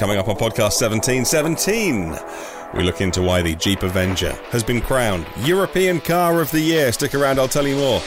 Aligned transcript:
Coming 0.00 0.16
up 0.16 0.28
on 0.28 0.36
podcast 0.36 0.80
1717, 0.80 2.16
we 2.74 2.84
look 2.84 3.02
into 3.02 3.20
why 3.20 3.42
the 3.42 3.54
Jeep 3.54 3.82
Avenger 3.82 4.32
has 4.48 4.64
been 4.64 4.80
crowned 4.80 5.26
European 5.40 6.00
Car 6.00 6.40
of 6.40 6.50
the 6.52 6.58
Year. 6.58 6.90
Stick 6.90 7.14
around, 7.14 7.38
I'll 7.38 7.48
tell 7.48 7.66
you 7.66 7.76
more. 7.76 8.00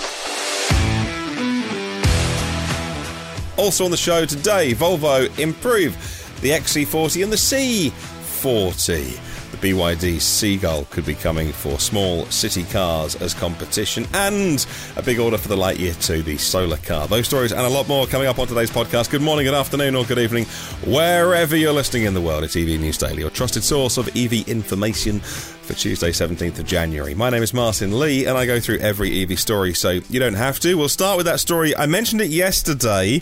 Also 3.58 3.86
on 3.86 3.92
the 3.92 3.96
show 3.96 4.26
today, 4.26 4.74
Volvo 4.74 5.30
improve 5.38 5.94
the 6.42 6.50
XC40 6.50 7.22
and 7.22 7.32
the 7.32 7.36
C40. 7.36 9.43
BYD 9.64 10.20
Seagull 10.20 10.84
could 10.90 11.06
be 11.06 11.16
coming 11.16 11.54
for 11.54 11.80
small 11.80 12.26
city 12.26 12.66
cars 12.66 13.16
as 13.16 13.34
competition, 13.34 14.06
and 14.14 14.66
a 14.98 15.02
big 15.02 15.20
order 15.20 15.38
for 15.38 15.48
the 15.48 15.56
Lightyear 15.56 16.06
2, 16.06 16.22
the 16.22 16.38
solar 16.38 16.76
car. 16.76 17.08
Those 17.08 17.28
stories 17.28 17.54
and 17.54 17.62
a 17.62 17.70
lot 17.70 17.88
more 17.88 18.06
coming 18.06 18.28
up 18.28 18.40
on 18.40 18.48
today's 18.48 18.70
podcast. 18.70 19.10
Good 19.10 19.22
morning, 19.22 19.46
good 19.46 19.54
afternoon, 19.54 19.96
or 19.96 20.04
good 20.04 20.20
evening, 20.20 20.44
wherever 20.86 21.56
you're 21.56 21.72
listening 21.72 22.04
in 22.04 22.14
the 22.14 22.20
world. 22.20 22.44
It's 22.44 22.58
EV 22.58 22.78
News 22.78 22.98
Daily, 22.98 23.22
your 23.22 23.30
trusted 23.30 23.64
source 23.64 23.96
of 23.96 24.10
EV 24.18 24.50
information 24.50 25.22
for 25.22 25.74
Tuesday, 25.76 26.12
17th 26.12 26.60
of 26.60 26.66
January. 26.66 27.14
My 27.14 27.30
name 27.30 27.42
is 27.42 27.54
Martyn 27.54 27.98
Lee, 27.98 28.26
and 28.26 28.38
I 28.38 28.46
go 28.46 28.60
through 28.60 28.80
every 28.80 29.24
EV 29.24 29.40
story, 29.40 29.74
so 29.74 29.92
you 29.92 30.20
don't 30.20 30.34
have 30.34 30.60
to. 30.60 30.76
We'll 30.76 30.90
start 30.90 31.16
with 31.16 31.26
that 31.28 31.40
story. 31.40 31.74
I 31.74 31.86
mentioned 31.86 32.20
it 32.20 32.32
yesterday, 32.32 33.22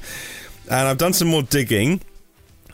and 0.72 0.88
I've 0.88 0.98
done 0.98 1.14
some 1.14 1.28
more 1.28 1.44
digging 1.44 2.02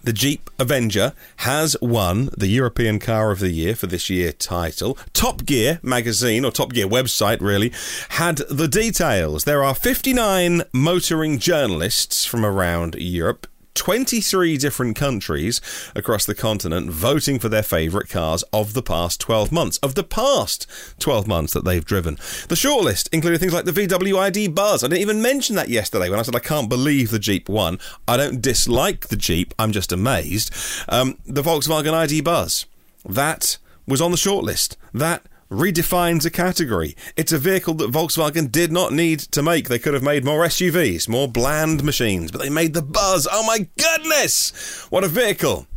the 0.08 0.14
Jeep 0.14 0.50
Avenger 0.58 1.12
has 1.38 1.76
won 1.82 2.30
the 2.38 2.48
European 2.48 2.98
Car 2.98 3.30
of 3.30 3.40
the 3.40 3.52
Year 3.52 3.76
for 3.76 3.88
this 3.88 4.10
year 4.10 4.32
title. 4.32 4.98
Top 5.12 5.44
Gear 5.44 5.82
magazine, 5.84 6.46
or 6.46 6.52
Top 6.52 6.72
Gear 6.72 6.88
website 6.88 7.42
really, 7.42 7.74
had 8.12 8.38
the 8.50 8.70
details. 8.70 9.44
There 9.44 9.66
are 9.66 9.76
59 9.76 10.62
motoring 10.72 11.40
journalists 11.40 12.24
from 12.24 12.46
around 12.46 12.96
Europe 12.96 13.48
23 13.78 14.58
different 14.58 14.98
countries 14.98 15.62
across 15.96 16.26
the 16.26 16.36
continent 16.36 16.90
voting 16.90 17.38
for 17.38 17.48
their 17.48 17.64
favourite 17.64 18.10
cars 18.10 18.44
of 18.52 18.74
the 18.74 18.82
past 18.82 19.22
12 19.22 19.52
months, 19.52 19.78
of 19.78 19.96
the 19.96 20.04
past 20.04 20.68
12 21.00 21.28
months 21.28 21.54
that 21.54 21.64
they've 21.64 21.86
driven. 21.86 22.16
The 22.50 22.56
shortlist 22.56 23.08
included 23.14 23.40
things 23.40 23.54
like 23.54 23.66
the 23.66 23.72
VW 23.72 24.18
ID 24.18 24.50
Buzz. 24.50 24.84
I 24.84 24.88
didn't 24.88 25.02
even 25.02 25.22
mention 25.22 25.56
that 25.56 25.70
yesterday 25.70 26.10
when 26.10 26.20
I 26.20 26.24
said 26.24 26.36
I 26.36 26.40
can't 26.40 26.68
believe 26.68 27.12
the 27.12 27.20
Jeep 27.20 27.48
won. 27.48 27.80
I 28.08 28.18
don't 28.18 28.42
dislike 28.42 29.08
the 29.08 29.16
Jeep, 29.16 29.54
I'm 29.60 29.72
just 29.72 29.92
amazed. 29.92 30.54
Um, 30.90 31.20
the 31.26 31.44
Volkswagen 31.44 31.94
ID 31.94 32.22
Buzz. 32.22 32.66
That 33.06 33.60
was 33.88 34.02
on 34.02 34.12
the 34.12 34.18
shortlist. 34.18 34.76
That 34.94 35.24
redefines 35.50 36.26
a 36.26 36.30
category. 36.30 36.96
It's 37.16 37.32
a 37.32 37.38
vehicle 37.38 37.74
that 37.76 37.92
Volkswagen 37.92 38.52
did 38.52 38.72
not 38.72 38.92
need 38.92 39.20
to 39.20 39.42
make. 39.42 39.70
They 39.70 39.80
could 39.80 39.94
have 39.94 40.04
made 40.04 40.26
more 40.26 40.44
SUVs, 40.46 41.08
more 41.08 41.28
bland 41.28 41.84
machines, 41.84 42.32
but 42.32 42.42
they 42.42 42.50
made 42.50 42.74
the 42.74 42.82
Buzz. 42.82 43.28
Oh 43.32 43.46
my 43.46 43.68
goodness! 43.78 44.86
What 44.90 45.04
a 45.04 45.08
vehicle! 45.08 45.68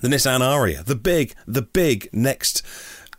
The 0.00 0.08
Nissan 0.08 0.40
Ariya, 0.40 0.84
the 0.84 0.96
big, 0.96 1.34
the 1.46 1.62
big 1.62 2.10
next 2.12 2.62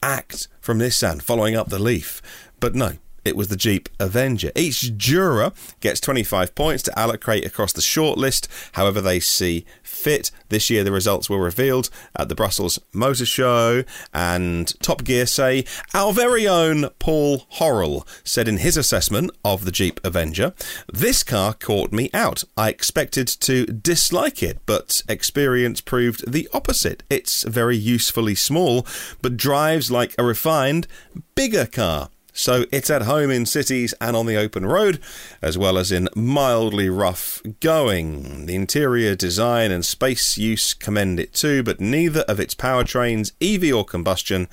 act 0.04 0.48
from 0.62 0.80
Nissan, 0.80 1.22
following 1.22 1.56
up 1.56 1.70
the 1.70 1.80
Leaf. 1.80 2.22
But 2.60 2.76
no, 2.76 2.94
it 3.24 3.36
was 3.36 3.48
the 3.48 3.56
Jeep 3.56 3.90
Avenger. 4.00 4.52
Each 4.56 4.96
juror 4.96 5.52
gets 5.80 6.00
25 6.00 6.54
points 6.54 6.84
to 6.84 6.98
allocate 6.98 7.44
across 7.44 7.74
the 7.74 7.82
shortlist, 7.82 8.48
however 8.74 9.02
they 9.02 9.20
see 9.20 9.66
fit. 10.06 10.30
This 10.50 10.70
year, 10.70 10.84
the 10.84 10.92
results 10.92 11.32
were 11.32 11.42
revealed 11.42 11.90
at 12.16 12.30
the 12.30 12.36
Brussels 12.36 12.78
Motor 12.94 13.26
Show, 13.26 13.84
and 14.14 14.72
Top 14.80 15.04
Gear 15.04 15.26
say 15.26 15.66
our 15.96 16.14
very 16.14 16.48
own 16.48 16.90
Paul 17.00 17.48
Horrell 17.54 18.08
said 18.24 18.48
in 18.48 18.58
his 18.58 18.78
assessment 18.78 19.32
of 19.44 19.66
the 19.66 19.72
Jeep 19.72 20.00
Avenger, 20.04 20.54
This 20.94 21.24
car 21.24 21.56
caught 21.56 21.92
me 21.92 22.12
out. 22.14 22.44
I 22.56 22.70
expected 22.70 23.28
to 23.28 23.66
dislike 23.66 24.44
it, 24.44 24.60
but 24.68 25.02
experience 25.10 25.82
proved 25.82 26.32
the 26.32 26.48
opposite. 26.54 27.02
It's 27.10 27.42
very 27.42 27.76
usefully 27.76 28.36
small, 28.36 28.86
but 29.24 29.38
drives 29.38 29.90
like 29.90 30.14
a 30.20 30.24
refined, 30.24 30.86
bigger 31.34 31.66
car. 31.66 32.12
So 32.38 32.66
it's 32.70 32.90
at 32.90 33.04
home 33.04 33.32
in 33.32 33.46
cities 33.46 33.94
and 34.02 34.14
on 34.14 34.26
the 34.26 34.36
open 34.36 34.66
road, 34.66 35.00
as 35.42 35.58
well 35.58 35.78
as 35.78 35.90
in 35.90 36.10
mildly 36.16 36.90
rough 36.90 37.42
going. 37.62 38.46
The 38.46 38.56
interior 38.56 39.16
design 39.16 39.72
and 39.72 39.86
space 39.86 40.38
use 40.38 40.74
commend 40.74 41.18
it 41.18 41.34
too, 41.34 41.64
but 41.64 41.80
neither 41.80 42.22
of 42.22 42.42
its 42.42 42.54
powertrains, 42.54 43.32
EV 43.42 43.74
or 43.74 43.86
combustion, 43.86 44.50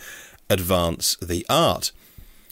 advance 0.48 1.16
the 1.16 1.44
art. 1.50 1.90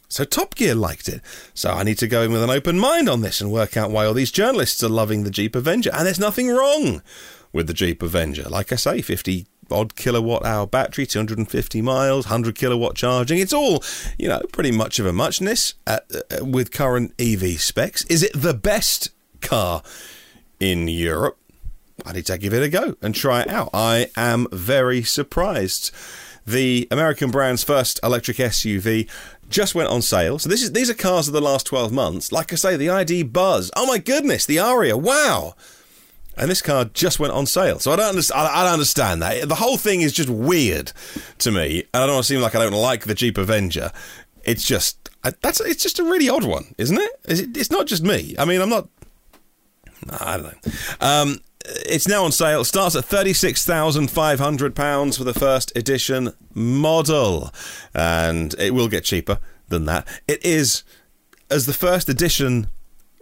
So 0.08 0.24
Top 0.24 0.56
Gear 0.56 0.74
liked 0.74 1.08
it. 1.08 1.20
So 1.54 1.70
I 1.70 1.84
need 1.84 1.98
to 1.98 2.08
go 2.08 2.22
in 2.22 2.32
with 2.32 2.42
an 2.42 2.50
open 2.50 2.76
mind 2.76 3.08
on 3.08 3.20
this 3.20 3.40
and 3.40 3.52
work 3.52 3.76
out 3.76 3.92
why 3.92 4.06
all 4.06 4.14
these 4.14 4.32
journalists 4.32 4.82
are 4.82 4.88
loving 4.88 5.22
the 5.22 5.30
Jeep 5.30 5.54
Avenger. 5.54 5.92
And 5.94 6.06
there's 6.06 6.18
nothing 6.18 6.48
wrong 6.48 7.02
with 7.52 7.68
the 7.68 7.72
Jeep 7.72 8.02
Avenger. 8.02 8.48
Like 8.48 8.72
I 8.72 8.76
say, 8.76 9.00
50 9.00 9.46
odd 9.72 9.96
kilowatt 9.96 10.44
hour 10.44 10.66
battery, 10.66 11.06
250 11.06 11.82
miles, 11.82 12.26
100 12.26 12.54
kilowatt 12.54 12.94
charging. 12.94 13.38
It's 13.38 13.52
all, 13.52 13.82
you 14.18 14.28
know, 14.28 14.40
pretty 14.52 14.70
much 14.70 14.98
of 14.98 15.06
a 15.06 15.12
muchness 15.12 15.74
uh, 15.86 15.98
uh, 16.14 16.44
with 16.44 16.72
current 16.72 17.14
EV 17.18 17.60
specs. 17.60 18.04
Is 18.06 18.22
it 18.22 18.32
the 18.34 18.54
best 18.54 19.10
car 19.40 19.82
in 20.58 20.88
Europe? 20.88 21.36
I 22.04 22.12
need 22.12 22.26
to 22.26 22.38
give 22.38 22.54
it 22.54 22.62
a 22.62 22.68
go 22.68 22.96
and 23.02 23.14
try 23.14 23.42
it 23.42 23.48
out. 23.48 23.70
I 23.74 24.10
am 24.16 24.46
very 24.52 25.02
surprised. 25.02 25.90
The 26.46 26.88
American 26.90 27.30
brand's 27.30 27.62
first 27.62 28.00
electric 28.02 28.38
SUV 28.38 29.08
just 29.50 29.74
went 29.74 29.90
on 29.90 30.00
sale. 30.00 30.38
So 30.38 30.48
this 30.48 30.62
is 30.62 30.72
these 30.72 30.88
are 30.88 30.94
cars 30.94 31.28
of 31.28 31.34
the 31.34 31.40
last 31.40 31.66
12 31.66 31.92
months. 31.92 32.32
Like 32.32 32.52
I 32.52 32.56
say, 32.56 32.76
the 32.76 32.88
ID 32.88 33.24
Buzz. 33.24 33.70
Oh 33.76 33.86
my 33.86 33.98
goodness, 33.98 34.46
the 34.46 34.56
Ariya. 34.56 35.00
Wow 35.00 35.54
and 36.40 36.50
this 36.50 36.62
car 36.62 36.86
just 36.86 37.20
went 37.20 37.34
on 37.34 37.44
sale. 37.44 37.78
So 37.78 37.92
I 37.92 37.96
don't 37.96 38.08
understand. 38.08 38.48
I 38.48 38.64
don't 38.64 38.72
understand 38.72 39.20
that. 39.22 39.46
The 39.48 39.54
whole 39.54 39.76
thing 39.76 40.00
is 40.00 40.12
just 40.12 40.30
weird 40.30 40.92
to 41.38 41.52
me, 41.52 41.84
and 41.92 42.02
I 42.02 42.06
don't 42.06 42.14
want 42.16 42.24
to 42.24 42.32
seem 42.32 42.40
like 42.40 42.54
I 42.54 42.64
don't 42.64 42.72
like 42.72 43.04
the 43.04 43.14
Jeep 43.14 43.36
Avenger. 43.36 43.92
It's 44.42 44.64
just 44.64 45.10
that's 45.42 45.60
it's 45.60 45.82
just 45.82 45.98
a 45.98 46.04
really 46.04 46.30
odd 46.30 46.44
one, 46.44 46.74
isn't 46.78 46.98
it? 46.98 47.10
It's 47.26 47.70
not 47.70 47.86
just 47.86 48.02
me. 48.02 48.34
I 48.38 48.46
mean, 48.46 48.62
I'm 48.62 48.70
not. 48.70 48.88
I 50.18 50.38
don't 50.38 50.44
know. 50.44 50.54
Um, 51.00 51.40
it's 51.66 52.08
now 52.08 52.24
on 52.24 52.32
sale. 52.32 52.62
It 52.62 52.64
starts 52.64 52.96
at 52.96 53.04
£36,500 53.04 55.18
for 55.18 55.24
the 55.24 55.34
first 55.34 55.76
edition 55.76 56.32
model. 56.54 57.52
And 57.94 58.54
it 58.58 58.72
will 58.72 58.88
get 58.88 59.04
cheaper 59.04 59.38
than 59.68 59.84
that. 59.84 60.08
It 60.26 60.42
is, 60.42 60.84
as 61.50 61.66
the 61.66 61.74
first 61.74 62.08
edition 62.08 62.68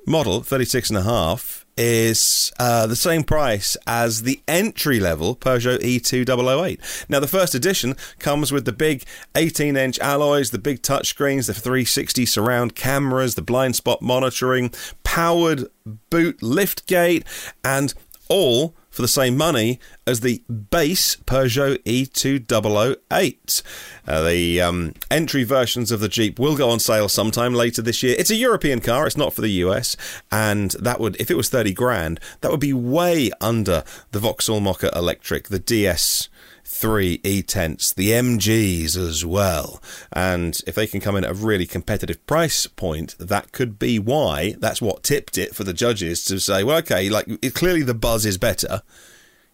model, 0.07 0.45
36 0.45 0.91
and 0.91 0.99
a 0.99 1.03
half, 1.03 1.67
is 1.79 2.53
uh, 2.59 2.89
the 2.89 2.97
same 2.97 3.23
price 3.23 3.77
as 3.87 4.25
the 4.25 4.41
entry 4.49 4.99
level 4.99 5.37
Peugeot 5.37 5.79
E2008. 5.79 7.09
Now, 7.09 7.21
the 7.21 7.29
first 7.29 7.55
edition 7.55 7.95
comes 8.19 8.51
with 8.51 8.65
the 8.65 8.73
big 8.73 9.05
18 9.37 9.77
inch 9.77 9.99
alloys, 10.01 10.51
the 10.51 10.59
big 10.59 10.83
touchscreens, 10.83 11.47
the 11.47 11.55
360 11.55 12.27
surround 12.27 12.75
cameras, 12.75 13.37
the 13.37 13.43
blind 13.43 13.77
spot 13.77 14.03
monitoring, 14.03 14.73
powered 15.05 15.67
boot 16.11 16.43
lift 16.43 16.87
gate, 16.89 17.25
and 17.65 17.95
all 18.29 18.75
for 18.99 19.03
the 19.03 19.07
same 19.07 19.37
money 19.37 19.79
as 20.09 20.23
the 20.23 20.43
base 20.49 21.15
Peugeot 21.15 21.79
E2008. 21.85 23.63
Uh, 24.09 24.23
the 24.25 24.61
um, 24.61 24.93
entry 25.09 25.45
versions 25.45 25.93
of 25.93 26.01
the 26.01 26.09
Jeep 26.09 26.41
will 26.41 26.57
go 26.57 26.69
on 26.69 26.81
sale 26.81 27.09
sometime 27.09 27.55
later 27.55 27.81
this 27.81 28.03
year. 28.03 28.17
It's 28.19 28.33
a 28.33 28.35
European 28.35 28.81
car, 28.81 29.07
it's 29.07 29.17
not 29.17 29.33
for 29.33 29.41
the 29.41 29.51
US, 29.51 29.97
and 30.33 30.73
that 30.81 30.99
would, 30.99 31.15
if 31.21 31.31
it 31.31 31.37
was 31.37 31.49
30 31.49 31.73
grand, 31.75 32.19
that 32.41 32.51
would 32.51 32.59
be 32.59 32.73
way 32.73 33.31
under 33.41 33.85
the 34.11 34.19
Vauxhall 34.19 34.61
Mokka 34.61 34.93
Electric, 34.97 35.47
the 35.47 35.61
DS 35.61 36.29
three 36.69 37.19
E-Tense, 37.25 37.95
the 37.95 38.11
MGs 38.11 38.95
as 38.97 39.25
well. 39.25 39.83
And 40.13 40.61
if 40.67 40.75
they 40.75 40.87
can 40.87 41.01
come 41.01 41.17
in 41.17 41.25
at 41.25 41.31
a 41.31 41.35
really 41.35 41.67
competitive 41.67 42.25
price 42.27 42.67
point, 42.67 43.17
that 43.19 43.53
could 43.53 43.79
be 43.79 43.99
why. 43.99 44.55
That's 44.59 44.83
what 44.83 45.03
tipped 45.03 45.39
it 45.39 45.55
for 45.55 45.65
the 45.65 45.73
judges 45.73 46.23
to 46.27 46.39
say, 46.39 46.63
well, 46.63 46.77
okay, 46.79 47.09
like 47.09 47.27
clearly 47.55 47.83
the 47.83 47.95
Buzz 47.95 48.27
is 48.27 48.37
better. 48.37 48.83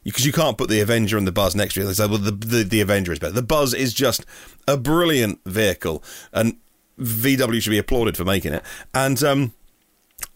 Because 0.02 0.26
you 0.26 0.32
can't 0.32 0.58
put 0.58 0.68
the 0.68 0.80
Avenger 0.80 1.16
and 1.16 1.26
the 1.26 1.32
Buzz 1.32 1.54
next 1.54 1.74
to 1.74 1.80
each 1.80 1.84
other. 1.84 1.94
Say, 1.94 2.06
well, 2.06 2.18
the, 2.18 2.32
the, 2.32 2.62
the 2.62 2.80
Avenger 2.82 3.12
is 3.12 3.18
better. 3.18 3.32
The 3.32 3.42
Buzz 3.42 3.72
is 3.72 3.94
just 3.94 4.26
a 4.68 4.76
brilliant 4.76 5.40
vehicle. 5.46 6.02
And 6.32 6.56
VW 6.98 7.62
should 7.62 7.70
be 7.70 7.78
applauded 7.78 8.16
for 8.16 8.24
making 8.24 8.52
it. 8.52 8.62
And 8.92 9.22
um, 9.22 9.54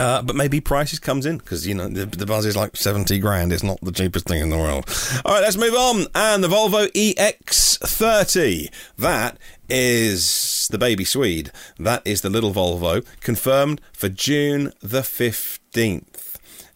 uh, 0.01 0.23
but 0.23 0.37
maybe 0.37 0.61
prices 0.61 0.99
comes 0.99 1.27
in 1.27 1.39
because 1.39 1.67
you 1.67 1.75
know 1.75 1.89
the, 1.89 2.07
the 2.07 2.27
buzz 2.27 2.47
is 2.47 2.57
like 2.57 2.77
seventy 2.77 3.19
grand. 3.19 3.53
It's 3.53 3.63
not 3.63 3.81
the 3.81 3.93
cheapest 3.93 4.27
thing 4.27 4.41
in 4.41 4.51
the 4.51 4.59
world. 4.59 4.85
All 5.25 5.35
right, 5.35 5.43
let's 5.43 5.57
move 5.57 5.75
on. 5.75 6.07
And 6.15 6.43
the 6.43 6.49
Volvo 6.49 6.87
EX30. 6.93 8.71
That 8.99 9.39
is 9.69 10.69
the 10.71 10.79
baby 10.79 11.05
Swede. 11.05 11.51
That 11.79 12.03
is 12.05 12.21
the 12.23 12.31
little 12.31 12.53
Volvo 12.53 13.05
confirmed 13.21 13.81
for 13.93 14.09
June 14.09 14.73
the 14.81 15.03
fifteenth. 15.03 16.18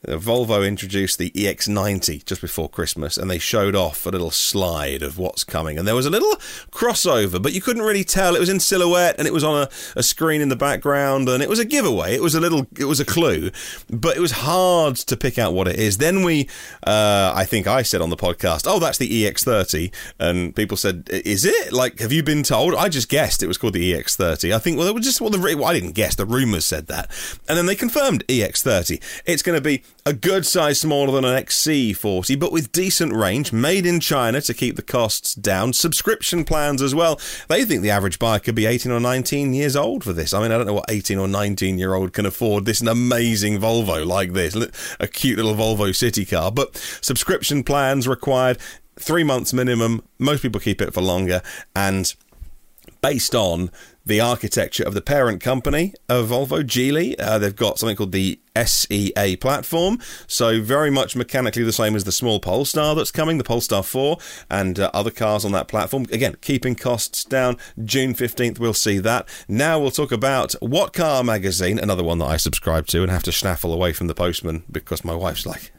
Uh, 0.07 0.13
Volvo 0.13 0.67
introduced 0.67 1.19
the 1.19 1.31
EX90 1.31 2.25
just 2.25 2.41
before 2.41 2.69
Christmas, 2.69 3.17
and 3.17 3.31
they 3.31 3.39
showed 3.39 3.75
off 3.75 4.05
a 4.07 4.11
little 4.11 4.31
slide 4.31 5.03
of 5.03 5.19
what's 5.19 5.45
coming. 5.45 5.79
And 5.79 5.87
there 5.87 5.95
was 5.95 6.07
a 6.07 6.11
little 6.11 6.37
crossover, 6.71 7.41
but 7.41 7.53
you 7.53 7.61
couldn't 7.61 7.83
really 7.83 8.05
tell. 8.05 8.35
It 8.35 8.41
was 8.41 8.49
in 8.49 8.61
silhouette, 8.61 9.17
and 9.19 9.27
it 9.27 9.33
was 9.33 9.45
on 9.45 9.63
a, 9.63 9.69
a 9.97 10.03
screen 10.03 10.41
in 10.41 10.49
the 10.49 10.57
background, 10.57 11.29
and 11.29 11.43
it 11.43 11.49
was 11.49 11.59
a 11.59 11.65
giveaway. 11.65 12.15
It 12.15 12.23
was 12.23 12.35
a 12.35 12.41
little, 12.41 12.67
it 12.79 12.87
was 12.87 13.01
a 13.01 13.05
clue, 13.05 13.51
but 13.91 14.17
it 14.17 14.21
was 14.21 14.33
hard 14.33 14.97
to 14.97 15.17
pick 15.17 15.39
out 15.39 15.55
what 15.55 15.69
it 15.69 15.79
is. 15.79 15.99
Then 15.99 16.23
we, 16.23 16.49
uh, 16.87 17.33
I 17.35 17.45
think 17.45 17.67
I 17.67 17.83
said 17.83 18.01
on 18.01 18.11
the 18.11 18.17
podcast, 18.17 18.65
"Oh, 18.67 18.79
that's 18.79 18.99
the 18.99 19.09
EX30," 19.09 19.93
and 20.19 20.55
people 20.55 20.77
said, 20.77 21.09
"Is 21.11 21.45
it? 21.45 21.73
Like, 21.73 22.01
have 22.01 22.13
you 22.13 22.23
been 22.23 22.43
told?" 22.43 22.75
I 22.75 22.89
just 22.89 23.09
guessed 23.09 23.43
it 23.43 23.47
was 23.47 23.59
called 23.59 23.75
the 23.75 23.93
EX30. 23.93 24.55
I 24.55 24.59
think, 24.59 24.79
well, 24.79 24.89
it 24.89 24.95
was 24.95 25.05
just 25.05 25.21
well, 25.21 25.31
the 25.31 25.39
well, 25.39 25.67
I 25.67 25.75
didn't 25.75 25.93
guess. 25.93 26.17
The 26.17 26.27
rumors 26.27 26.65
said 26.65 26.89
that, 26.89 27.11
and 27.49 27.57
then 27.57 27.67
they 27.67 27.77
confirmed 27.77 28.27
EX30. 28.27 29.01
It's 29.27 29.43
going 29.43 29.57
to 29.57 29.63
be 29.63 29.83
a 30.05 30.13
good 30.13 30.45
size 30.45 30.81
smaller 30.81 31.13
than 31.13 31.25
an 31.25 31.41
XC40, 31.43 32.39
but 32.39 32.51
with 32.51 32.73
decent 32.73 33.13
range, 33.13 33.53
made 33.53 33.87
in 33.87 34.01
China 34.01 34.41
to 34.41 34.53
keep 34.53 34.77
the 34.77 34.83
costs 34.83 35.35
down. 35.35 35.73
Subscription 35.73 36.45
plans 36.45 36.83
as 36.83 36.95
well. 36.95 37.21
They 37.49 37.65
think 37.65 37.83
the 37.83 37.91
average 37.91 38.19
buyer 38.19 38.41
could 38.41 38.55
be 38.55 38.67
18 38.67 38.91
or 38.91 38.99
19 38.99 39.55
years 39.55 39.77
old 39.77 40.03
for 40.03 40.13
this. 40.13 40.35
I 40.35 40.43
mean, 40.43 40.51
I 40.51 40.57
don't 40.57 40.67
know 40.67 40.75
what 40.75 40.91
18 40.91 41.19
or 41.19 41.29
19 41.29 41.79
year 41.79 41.95
old 41.95 42.13
can 42.13 42.27
afford 42.27 42.65
this 42.65 42.81
an 42.81 42.89
amazing 42.89 43.59
Volvo 43.59 44.05
like 44.05 44.33
this, 44.33 44.57
a 44.99 45.07
cute 45.07 45.37
little 45.37 45.55
Volvo 45.55 45.95
city 45.95 46.25
car, 46.25 46.51
but 46.51 46.77
subscription 47.01 47.63
plans 47.63 48.09
required. 48.09 48.59
Three 48.99 49.25
months 49.25 49.53
minimum. 49.53 50.03
Most 50.19 50.43
people 50.43 50.61
keep 50.61 50.83
it 50.83 50.93
for 50.93 51.01
longer. 51.01 51.43
And 51.75 52.15
based 53.01 53.35
on 53.35 53.71
the 54.05 54.21
architecture 54.21 54.83
of 54.83 54.95
the 54.95 55.01
parent 55.01 55.41
company 55.41 55.95
of 56.09 56.29
Volvo, 56.29 56.63
Geely. 56.63 57.15
Uh, 57.19 57.39
they've 57.39 57.55
got 57.55 57.79
something 57.79 57.97
called 57.97 58.13
the 58.13 58.41
SEA 58.57 59.37
platform, 59.37 59.99
so 60.27 60.61
very 60.61 60.91
much 60.91 61.17
mechanically 61.17 61.63
the 61.63 61.73
same 61.73 61.95
as 61.97 62.05
the 62.05 62.13
small 62.13 62.41
Polestar 62.41 62.95
that's 62.95 63.11
coming, 63.11 63.39
the 63.39 63.45
Polestar 63.45 63.83
4, 63.83 64.19
and 64.51 64.79
uh, 64.79 64.91
other 64.93 65.11
cars 65.11 65.45
on 65.45 65.53
that 65.53 65.69
platform. 65.69 66.07
Again, 66.13 66.37
keeping 66.41 66.75
costs 66.75 67.25
down. 67.25 67.57
June 67.83 68.15
15th, 68.15 68.59
we'll 68.59 68.75
see 68.75 68.99
that. 68.99 69.29
Now 69.49 69.79
we'll 69.79 69.91
talk 69.91 70.13
about 70.13 70.53
What 70.61 70.93
Car 70.93 71.25
magazine, 71.25 71.79
another 71.79 72.05
one 72.05 72.19
that 72.19 72.27
I 72.27 72.37
subscribe 72.37 72.87
to 72.89 73.03
and 73.03 73.11
have 73.11 73.23
to 73.25 73.33
snaffle 73.33 73.73
away 73.73 73.93
from 73.93 74.07
the 74.07 74.15
postman 74.15 74.65
because 74.71 75.05
my 75.05 75.15
wife's 75.15 75.47
like, 75.47 75.73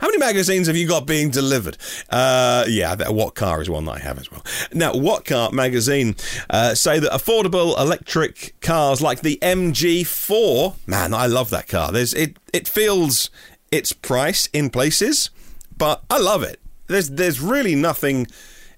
how 0.00 0.08
many 0.08 0.18
magazines 0.18 0.66
have 0.66 0.76
you 0.76 0.86
got 0.86 1.06
being 1.06 1.30
delivered? 1.30 1.76
Uh, 2.10 2.64
yeah, 2.68 2.94
What 3.08 3.34
Car 3.34 3.60
is 3.60 3.70
one 3.70 3.84
that 3.86 3.92
I 3.92 3.98
have 4.00 4.18
as 4.18 4.30
well. 4.30 4.44
Now, 4.72 4.94
What 4.94 5.24
Car 5.24 5.50
magazine 5.52 6.16
uh, 6.50 6.74
say 6.74 6.98
that 6.98 7.12
affordable 7.12 7.78
electric 7.78 8.60
cars 8.60 9.00
like 9.00 9.20
the 9.20 9.38
MG4, 9.42 10.74
man, 10.86 11.14
I 11.14 11.26
love 11.26 11.50
that 11.50 11.68
car. 11.68 11.92
There's 11.92 12.14
it. 12.14 12.36
It 12.52 12.68
feels 12.68 13.30
its 13.70 13.92
price 13.92 14.48
in 14.52 14.70
places, 14.70 15.30
but 15.76 16.02
I 16.10 16.18
love 16.18 16.42
it. 16.42 16.60
There's 16.86 17.10
there's 17.10 17.40
really 17.40 17.74
nothing 17.74 18.26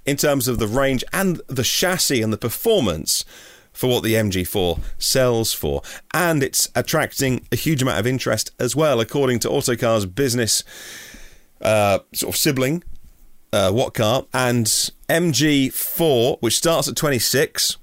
in 0.06 0.17
terms 0.17 0.49
of 0.49 0.59
the 0.59 0.67
range 0.67 1.05
and 1.12 1.41
the 1.49 1.62
chassis 1.62 2.23
and 2.23 2.32
the 2.32 2.38
performance 2.38 3.25
for 3.79 3.87
what 3.87 4.03
the 4.03 4.15
MG4 4.15 4.81
sells 4.99 5.53
for. 5.53 5.83
And 6.13 6.43
it's 6.43 6.69
attracting 6.75 7.47
a 7.53 7.57
huge 7.57 7.81
amount 7.81 8.01
of 8.01 8.09
interest 8.09 8.51
as 8.59 8.75
well, 8.75 8.99
according 8.99 9.39
to 9.41 9.49
Autocar's 9.49 10.05
business 10.05 10.65
uh, 11.61 12.01
sort 12.13 12.35
of 12.35 12.37
sibling, 12.37 12.83
uh, 13.53 13.71
What 13.71 13.95
Car, 13.95 14.25
and 14.35 14.67
MG4, 15.09 16.39
which 16.41 16.57
starts 16.57 16.89
at 16.89 16.97
26 16.97 17.77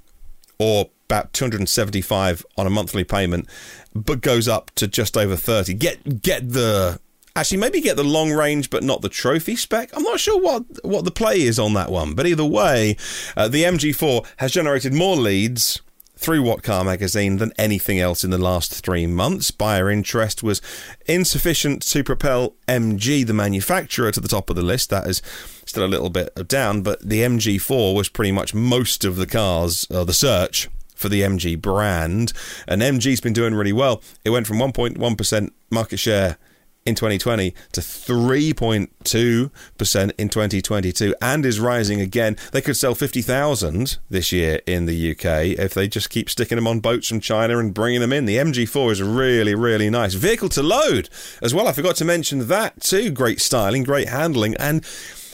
or 0.60 0.90
about 1.06 1.32
275 1.32 2.46
on 2.58 2.68
a 2.68 2.70
monthly 2.70 3.06
payment, 3.06 3.48
but 3.94 4.20
goes 4.20 4.50
up 4.50 4.72
to 4.76 4.90
just 4.90 5.16
over 5.16 5.38
30. 5.38 5.76
Get 5.76 6.22
get 6.22 6.50
the 6.50 7.00
actually 7.38 7.60
maybe 7.60 7.80
get 7.80 7.96
the 7.96 8.04
long 8.04 8.34
range, 8.34 8.70
but 8.70 8.84
not 8.84 9.02
the 9.02 9.08
trophy 9.08 9.56
spec. 9.56 9.92
I'm 9.96 10.04
not 10.04 10.20
sure 10.20 10.42
what 10.42 10.66
what 10.84 11.06
the 11.06 11.12
play 11.12 11.42
is 11.42 11.58
on 11.58 11.74
that 11.76 11.90
one, 11.90 12.16
but 12.16 12.28
either 12.28 12.44
way, 12.44 12.98
uh, 13.38 13.48
the 13.48 13.64
MG4 13.64 14.26
has 14.38 14.52
generated 14.52 14.94
more 14.94 15.16
leads 15.16 15.82
through 16.18 16.42
What 16.42 16.64
Car 16.64 16.84
magazine 16.84 17.38
than 17.38 17.52
anything 17.58 18.00
else 18.00 18.24
in 18.24 18.30
the 18.30 18.38
last 18.38 18.84
three 18.84 19.06
months. 19.06 19.52
Buyer 19.52 19.90
interest 19.90 20.44
was 20.44 20.62
insufficient 21.06 21.82
to 21.84 22.04
propel 22.04 22.56
MG, 22.68 23.26
the 23.26 23.34
manufacturer, 23.34 24.12
to 24.12 24.20
the 24.20 24.28
top 24.28 24.50
of 24.50 24.56
the 24.56 24.62
list. 24.62 24.90
That 24.90 25.08
is 25.08 25.22
still 25.66 25.86
a 25.86 25.88
little 25.88 26.10
bit 26.10 26.48
down, 26.48 26.82
but 26.82 27.08
the 27.08 27.22
MG4 27.22 27.96
was 27.96 28.10
pretty 28.10 28.32
much 28.32 28.54
most 28.54 29.04
of 29.04 29.18
the 29.18 29.28
cars, 29.28 29.86
uh, 29.92 30.04
the 30.04 30.14
search 30.14 30.70
for 30.96 31.10
the 31.10 31.22
MG 31.22 31.62
brand. 31.62 32.32
And 32.68 32.82
MG's 32.82 33.22
been 33.22 33.34
doing 33.34 33.54
really 33.54 33.74
well. 33.74 34.02
It 34.24 34.30
went 34.30 34.48
from 34.48 34.58
1.1% 34.58 35.52
market 35.70 35.98
share 35.98 36.38
in 36.86 36.94
2020 36.94 37.56
to 37.72 37.82
3.2% 37.82 40.12
in 40.20 40.30
2022 40.30 41.16
and 41.20 41.44
is 41.44 41.60
rising 41.60 42.00
again. 42.00 42.38
They 42.52 42.62
could 42.62 42.78
sell 42.78 42.94
50,000 42.94 43.98
this 44.10 44.32
year 44.32 44.62
in 44.68 44.86
the 44.86 45.12
UK 45.12 45.58
if 45.58 45.74
they 45.74 45.88
just 45.88 46.12
keep 46.12 46.30
sticking 46.30 46.58
them 46.58 46.68
on 46.68 46.82
boats 46.82 47.08
from 47.08 47.22
China 47.22 47.58
and 47.58 47.74
bringing 47.74 48.02
them 48.02 48.14
in. 48.14 48.26
The 48.26 48.38
MG4 48.38 48.92
is 48.92 49.02
really, 49.02 49.56
really 49.56 49.90
nice. 49.90 50.14
Vehicle 50.14 50.50
to 50.50 50.62
load 50.62 51.10
as 51.42 51.56
well. 51.56 51.68
I 51.68 51.74
forgot 51.74 51.96
to 51.98 52.06
mention 52.06 52.48
that 52.50 52.82
too. 52.82 53.10
Great 53.10 53.42
styling, 53.42 53.84
great 53.84 54.10
handling, 54.10 54.54
and 54.58 54.86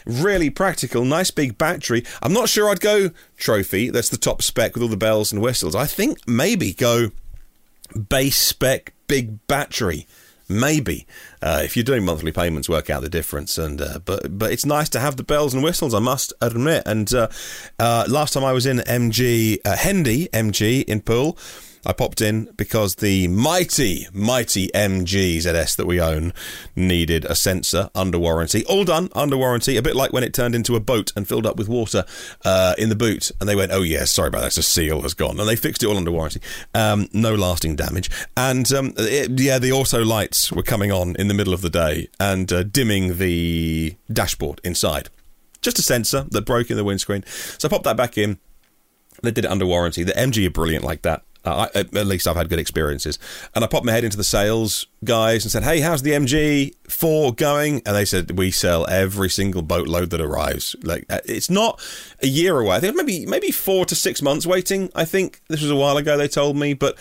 really 0.05 0.49
practical, 0.49 1.03
nice 1.03 1.31
big 1.31 1.57
battery. 1.57 2.05
I'm 2.21 2.31
not 2.31 2.47
sure 2.47 2.69
I'd 2.69 2.79
go 2.79 3.09
trophy. 3.35 3.89
That's 3.89 4.09
the 4.09 4.15
top 4.15 4.41
spec 4.41 4.73
with 4.73 4.83
all 4.83 4.89
the 4.89 4.95
bells 4.95 5.33
and 5.33 5.41
whistles. 5.41 5.75
I 5.75 5.85
think 5.85 6.25
maybe 6.25 6.71
go 6.71 7.11
base 8.07 8.37
spec, 8.37 8.93
big 9.07 9.45
battery 9.47 10.07
maybe 10.59 11.07
uh, 11.41 11.61
if 11.63 11.75
you're 11.75 11.83
doing 11.83 12.05
monthly 12.05 12.31
payments, 12.31 12.69
work 12.69 12.89
out 12.89 13.01
the 13.01 13.09
difference. 13.09 13.57
And 13.57 13.81
uh, 13.81 13.99
but 14.03 14.37
but 14.37 14.51
it's 14.51 14.65
nice 14.65 14.89
to 14.89 14.99
have 14.99 15.17
the 15.17 15.23
bells 15.23 15.53
and 15.53 15.63
whistles, 15.63 15.93
I 15.93 15.99
must 15.99 16.33
admit. 16.41 16.83
And 16.85 17.13
uh, 17.13 17.27
uh 17.79 18.05
last 18.07 18.33
time 18.33 18.43
I 18.43 18.53
was 18.53 18.65
in 18.65 18.77
MG 18.77 19.59
uh, 19.65 19.75
Hendy 19.77 20.27
MG 20.29 20.83
in 20.83 21.01
Poole. 21.01 21.37
I 21.85 21.93
popped 21.93 22.21
in 22.21 22.49
because 22.55 22.95
the 22.95 23.27
mighty, 23.27 24.07
mighty 24.13 24.67
MG 24.69 25.37
ZS 25.37 25.75
that 25.77 25.87
we 25.87 25.99
own 25.99 26.33
needed 26.75 27.25
a 27.25 27.35
sensor 27.35 27.89
under 27.95 28.19
warranty. 28.19 28.63
All 28.65 28.83
done 28.83 29.09
under 29.13 29.35
warranty, 29.35 29.77
a 29.77 29.81
bit 29.81 29.95
like 29.95 30.13
when 30.13 30.23
it 30.23 30.33
turned 30.33 30.53
into 30.53 30.75
a 30.75 30.79
boat 30.79 31.11
and 31.15 31.27
filled 31.27 31.45
up 31.45 31.57
with 31.57 31.67
water 31.67 32.05
uh, 32.45 32.75
in 32.77 32.89
the 32.89 32.95
boot. 32.95 33.31
And 33.39 33.49
they 33.49 33.55
went, 33.55 33.71
oh, 33.71 33.81
yeah, 33.81 34.05
sorry 34.05 34.27
about 34.27 34.41
that, 34.41 34.53
the 34.53 34.61
seal 34.61 35.01
has 35.01 35.13
gone. 35.13 35.39
And 35.39 35.49
they 35.49 35.55
fixed 35.55 35.81
it 35.81 35.87
all 35.87 35.97
under 35.97 36.11
warranty. 36.11 36.41
Um, 36.73 37.07
no 37.13 37.33
lasting 37.33 37.75
damage. 37.75 38.09
And 38.37 38.71
um, 38.73 38.93
it, 38.97 39.39
yeah, 39.39 39.57
the 39.57 39.71
auto 39.71 40.03
lights 40.03 40.51
were 40.51 40.63
coming 40.63 40.91
on 40.91 41.15
in 41.15 41.27
the 41.27 41.33
middle 41.33 41.53
of 41.53 41.61
the 41.61 41.69
day 41.69 42.09
and 42.19 42.51
uh, 42.51 42.63
dimming 42.63 43.17
the 43.17 43.95
dashboard 44.11 44.61
inside. 44.63 45.09
Just 45.61 45.79
a 45.79 45.83
sensor 45.83 46.25
that 46.31 46.45
broke 46.45 46.69
in 46.69 46.77
the 46.77 46.83
windscreen. 46.83 47.23
So 47.57 47.67
I 47.67 47.69
popped 47.69 47.83
that 47.85 47.97
back 47.97 48.17
in. 48.17 48.39
They 49.21 49.31
did 49.31 49.45
it 49.45 49.51
under 49.51 49.65
warranty. 49.65 50.03
The 50.03 50.13
MG 50.13 50.47
are 50.47 50.51
brilliant 50.51 50.83
like 50.83 51.03
that. 51.03 51.23
Uh, 51.43 51.67
I, 51.73 51.79
at 51.79 51.93
least 51.93 52.27
I've 52.27 52.35
had 52.35 52.49
good 52.49 52.59
experiences. 52.59 53.17
And 53.55 53.63
I 53.63 53.67
popped 53.67 53.85
my 53.85 53.91
head 53.91 54.03
into 54.03 54.17
the 54.17 54.23
sales 54.23 54.85
guys 55.03 55.43
and 55.43 55.51
said, 55.51 55.63
"Hey, 55.63 55.79
how's 55.79 56.03
the 56.03 56.11
MG4 56.11 57.35
going?" 57.35 57.81
And 57.85 57.95
they 57.95 58.05
said, 58.05 58.37
"We 58.37 58.51
sell 58.51 58.87
every 58.87 59.29
single 59.29 59.61
boatload 59.61 60.11
that 60.11 60.21
arrives. 60.21 60.75
Like 60.83 61.05
uh, 61.09 61.19
it's 61.25 61.49
not 61.49 61.81
a 62.21 62.27
year 62.27 62.59
away. 62.59 62.75
I 62.75 62.79
think 62.79 62.95
maybe 62.95 63.25
maybe 63.25 63.51
four 63.51 63.85
to 63.85 63.95
six 63.95 64.21
months 64.21 64.45
waiting. 64.45 64.91
I 64.93 65.05
think 65.05 65.41
this 65.47 65.61
was 65.61 65.71
a 65.71 65.75
while 65.75 65.97
ago. 65.97 66.17
They 66.17 66.27
told 66.27 66.57
me, 66.57 66.73
but." 66.73 66.97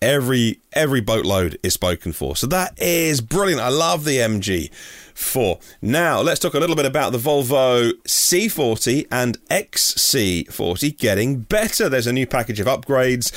Every 0.00 0.60
every 0.74 1.00
boatload 1.00 1.58
is 1.64 1.74
spoken 1.74 2.12
for, 2.12 2.36
so 2.36 2.46
that 2.46 2.80
is 2.80 3.20
brilliant. 3.20 3.60
I 3.60 3.68
love 3.68 4.04
the 4.04 4.18
MG. 4.18 4.70
4. 5.18 5.58
Now, 5.82 6.20
let's 6.20 6.40
talk 6.40 6.54
a 6.54 6.60
little 6.60 6.76
bit 6.76 6.86
about 6.86 7.12
the 7.12 7.18
Volvo 7.18 7.92
C40 8.06 9.08
and 9.10 9.36
XC40 9.48 10.96
getting 10.96 11.40
better. 11.40 11.88
There's 11.88 12.06
a 12.06 12.12
new 12.12 12.26
package 12.26 12.60
of 12.60 12.66
upgrades, 12.66 13.32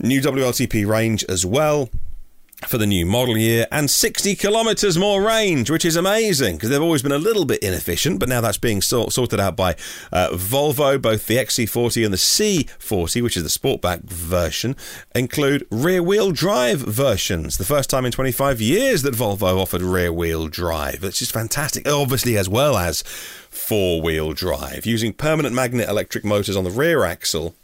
new 0.00 0.20
WLTP 0.20 0.86
range 0.86 1.24
as 1.24 1.46
well 1.46 1.90
for 2.64 2.78
the 2.78 2.86
new 2.86 3.04
model 3.04 3.36
year 3.36 3.66
and 3.70 3.90
60 3.90 4.34
kilometers 4.34 4.96
more 4.96 5.22
range, 5.22 5.70
which 5.70 5.84
is 5.84 5.94
amazing 5.94 6.56
because 6.56 6.70
they've 6.70 6.80
always 6.80 7.02
been 7.02 7.12
a 7.12 7.18
little 7.18 7.44
bit 7.44 7.62
inefficient, 7.62 8.18
but 8.18 8.30
now 8.30 8.40
that's 8.40 8.56
being 8.56 8.80
sort- 8.80 9.12
sorted 9.12 9.38
out 9.38 9.56
by 9.56 9.72
uh, 10.10 10.30
Volvo. 10.32 11.00
Both 11.00 11.26
the 11.26 11.36
XC40 11.36 12.04
and 12.04 12.14
the 12.14 12.18
C40, 12.18 13.22
which 13.22 13.36
is 13.36 13.42
the 13.42 13.50
Sportback 13.50 14.04
version, 14.04 14.74
include 15.14 15.66
rear 15.70 16.02
wheel 16.02 16.32
drive 16.32 16.80
versions. 16.80 17.58
The 17.58 17.64
first 17.64 17.90
time 17.90 18.06
in 18.06 18.12
25 18.12 18.60
years 18.60 19.02
that 19.02 19.14
Volvo 19.14 19.60
offered 19.60 19.82
rear 19.82 20.12
wheel 20.12 20.48
drive, 20.48 21.02
which 21.02 21.20
is 21.20 21.30
fantastic. 21.30 21.86
Obviously, 21.86 22.38
as 22.38 22.48
well 22.48 22.78
as 22.78 23.02
four 23.02 24.00
wheel 24.00 24.32
drive, 24.32 24.86
using 24.86 25.12
permanent 25.12 25.54
magnet 25.54 25.90
electric 25.90 26.24
motors 26.24 26.56
on 26.56 26.64
the 26.64 26.70
rear 26.70 27.04
axle 27.04 27.54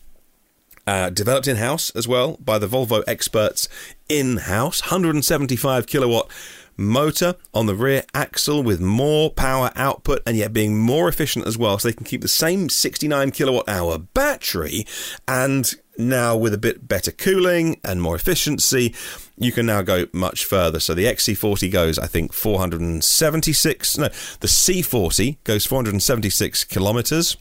uh, 0.86 1.10
developed 1.10 1.48
in 1.48 1.56
house 1.56 1.90
as 1.90 2.08
well 2.08 2.36
by 2.44 2.58
the 2.58 2.66
Volvo 2.66 3.02
experts 3.06 3.68
in 4.08 4.38
house. 4.38 4.82
175 4.82 5.86
kilowatt 5.86 6.30
motor 6.76 7.36
on 7.52 7.66
the 7.66 7.74
rear 7.74 8.02
axle 8.14 8.62
with 8.62 8.80
more 8.80 9.30
power 9.30 9.70
output 9.76 10.22
and 10.26 10.36
yet 10.36 10.52
being 10.52 10.78
more 10.78 11.08
efficient 11.08 11.46
as 11.46 11.58
well. 11.58 11.78
So 11.78 11.88
they 11.88 11.94
can 11.94 12.06
keep 12.06 12.22
the 12.22 12.28
same 12.28 12.68
69 12.68 13.30
kilowatt 13.30 13.68
hour 13.68 13.98
battery 13.98 14.86
and 15.28 15.72
now 15.98 16.36
with 16.36 16.54
a 16.54 16.58
bit 16.58 16.88
better 16.88 17.12
cooling 17.12 17.78
and 17.84 18.00
more 18.00 18.16
efficiency, 18.16 18.94
you 19.36 19.52
can 19.52 19.66
now 19.66 19.82
go 19.82 20.06
much 20.12 20.44
further. 20.44 20.80
So 20.80 20.94
the 20.94 21.04
XC40 21.04 21.70
goes, 21.70 21.98
I 21.98 22.06
think, 22.06 22.32
476. 22.32 23.98
No, 23.98 24.08
the 24.40 24.46
C40 24.46 25.36
goes 25.44 25.66
476 25.66 26.64
kilometers 26.64 27.36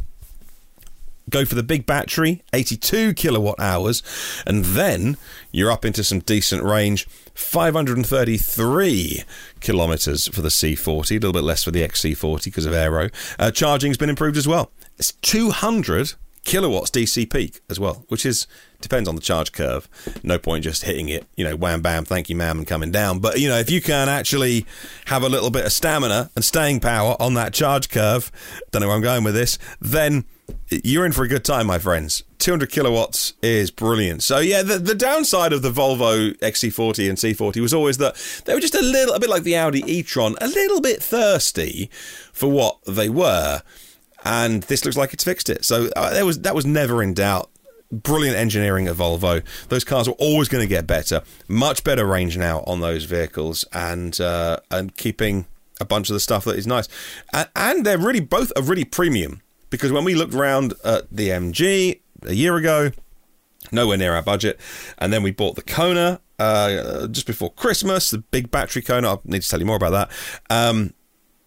go 1.31 1.45
for 1.45 1.55
the 1.55 1.63
big 1.63 1.85
battery, 1.85 2.43
82 2.53 3.13
kilowatt 3.15 3.59
hours, 3.59 4.03
and 4.45 4.63
then 4.65 5.17
you're 5.51 5.71
up 5.71 5.85
into 5.85 6.03
some 6.03 6.19
decent 6.19 6.63
range. 6.63 7.07
533 7.33 9.23
kilometers 9.61 10.27
for 10.27 10.41
the 10.41 10.50
C40, 10.50 11.11
a 11.11 11.13
little 11.15 11.33
bit 11.33 11.43
less 11.43 11.63
for 11.63 11.71
the 11.71 11.81
XC40 11.81 12.43
because 12.43 12.65
of 12.65 12.73
aero. 12.73 13.09
Uh, 13.39 13.50
charging's 13.50 13.97
been 13.97 14.09
improved 14.09 14.38
as 14.38 14.47
well. 14.47 14.71
It's 15.00 15.13
200 15.13 16.13
kilowatts 16.43 16.91
DC 16.91 17.31
peak 17.31 17.61
as 17.69 17.79
well, 17.79 18.05
which 18.09 18.25
is 18.25 18.47
depends 18.81 19.07
on 19.07 19.15
the 19.15 19.21
charge 19.21 19.51
curve. 19.51 19.89
No 20.23 20.38
point 20.38 20.63
just 20.63 20.83
hitting 20.83 21.09
it, 21.09 21.25
you 21.35 21.43
know, 21.43 21.55
wham 21.55 21.81
bam, 21.81 22.05
thank 22.05 22.29
you, 22.29 22.35
ma'am, 22.35 22.59
and 22.59 22.67
coming 22.67 22.91
down. 22.91 23.19
But 23.19 23.39
you 23.39 23.50
know, 23.50 23.57
if 23.57 23.69
you 23.69 23.81
can 23.81 24.09
actually 24.09 24.65
have 25.05 25.23
a 25.23 25.29
little 25.29 25.50
bit 25.50 25.65
of 25.65 25.71
stamina 25.71 26.31
and 26.35 26.43
staying 26.43 26.79
power 26.79 27.15
on 27.19 27.33
that 27.35 27.53
charge 27.53 27.89
curve, 27.89 28.31
don't 28.71 28.81
know 28.81 28.88
where 28.88 28.95
I'm 28.95 29.01
going 29.01 29.23
with 29.23 29.35
this, 29.35 29.57
then 29.79 30.25
you're 30.69 31.05
in 31.05 31.11
for 31.11 31.23
a 31.23 31.27
good 31.27 31.43
time, 31.43 31.67
my 31.67 31.79
friends. 31.79 32.23
200 32.39 32.71
kilowatts 32.71 33.33
is 33.41 33.69
brilliant. 33.71 34.23
So 34.23 34.39
yeah, 34.39 34.63
the, 34.63 34.79
the 34.79 34.95
downside 34.95 35.53
of 35.53 35.61
the 35.61 35.71
Volvo 35.71 36.38
XC40 36.39 37.09
and 37.09 37.17
C40 37.17 37.61
was 37.61 37.73
always 37.73 37.97
that 37.97 38.15
they 38.45 38.53
were 38.53 38.59
just 38.59 38.75
a 38.75 38.81
little, 38.81 39.13
a 39.13 39.19
bit 39.19 39.29
like 39.29 39.43
the 39.43 39.55
Audi 39.55 39.83
e-tron, 39.85 40.35
a 40.41 40.47
little 40.47 40.81
bit 40.81 41.03
thirsty 41.03 41.89
for 42.33 42.50
what 42.50 42.83
they 42.85 43.09
were, 43.09 43.61
and 44.23 44.63
this 44.63 44.85
looks 44.85 44.97
like 44.97 45.13
it's 45.13 45.23
fixed 45.23 45.50
it. 45.50 45.65
So 45.65 45.89
uh, 45.95 46.11
there 46.11 46.25
was 46.25 46.39
that 46.41 46.55
was 46.55 46.65
never 46.65 47.01
in 47.03 47.13
doubt. 47.13 47.50
Brilliant 47.91 48.38
engineering 48.38 48.88
at 48.88 48.95
Volvo. 48.95 49.43
Those 49.67 49.83
cars 49.83 50.07
are 50.07 50.15
always 50.17 50.48
going 50.48 50.63
to 50.63 50.67
get 50.67 50.88
better. 50.88 51.24
Much 51.48 51.83
better 51.83 52.05
range 52.05 52.38
now 52.38 52.63
on 52.65 52.79
those 52.79 53.03
vehicles, 53.03 53.65
and 53.74 54.19
uh, 54.21 54.60
and 54.69 54.95
keeping 54.95 55.45
a 55.81 55.86
bunch 55.86 56.10
of 56.10 56.13
the 56.13 56.19
stuff 56.19 56.45
that 56.45 56.55
is 56.55 56.65
nice, 56.65 56.88
and, 57.33 57.50
and 57.55 57.86
they're 57.86 57.98
really 57.98 58.21
both 58.21 58.53
are 58.55 58.63
really 58.63 58.86
premium 58.86 59.41
because 59.69 59.91
when 59.91 60.05
we 60.05 60.15
looked 60.15 60.33
around 60.33 60.74
at 60.86 61.10
the 61.12 61.29
MG 61.29 62.00
a 62.24 62.33
year 62.33 62.55
ago, 62.55 62.91
nowhere 63.71 63.98
near 63.98 64.13
our 64.13 64.21
budget, 64.21 64.60
and 64.98 65.12
then 65.12 65.21
we 65.21 65.31
bought 65.31 65.55
the 65.55 65.62
Kona 65.62 66.21
uh, 66.39 67.07
just 67.07 67.27
before 67.27 67.51
Christmas, 67.51 68.10
the 68.10 68.19
big 68.19 68.51
battery 68.51 68.81
Kona. 68.81 69.15
I 69.15 69.17
need 69.25 69.41
to 69.41 69.50
tell 69.50 69.60
you 69.60 69.65
more 69.65 69.75
about 69.75 69.91
that. 69.91 70.12
Um, 70.50 70.93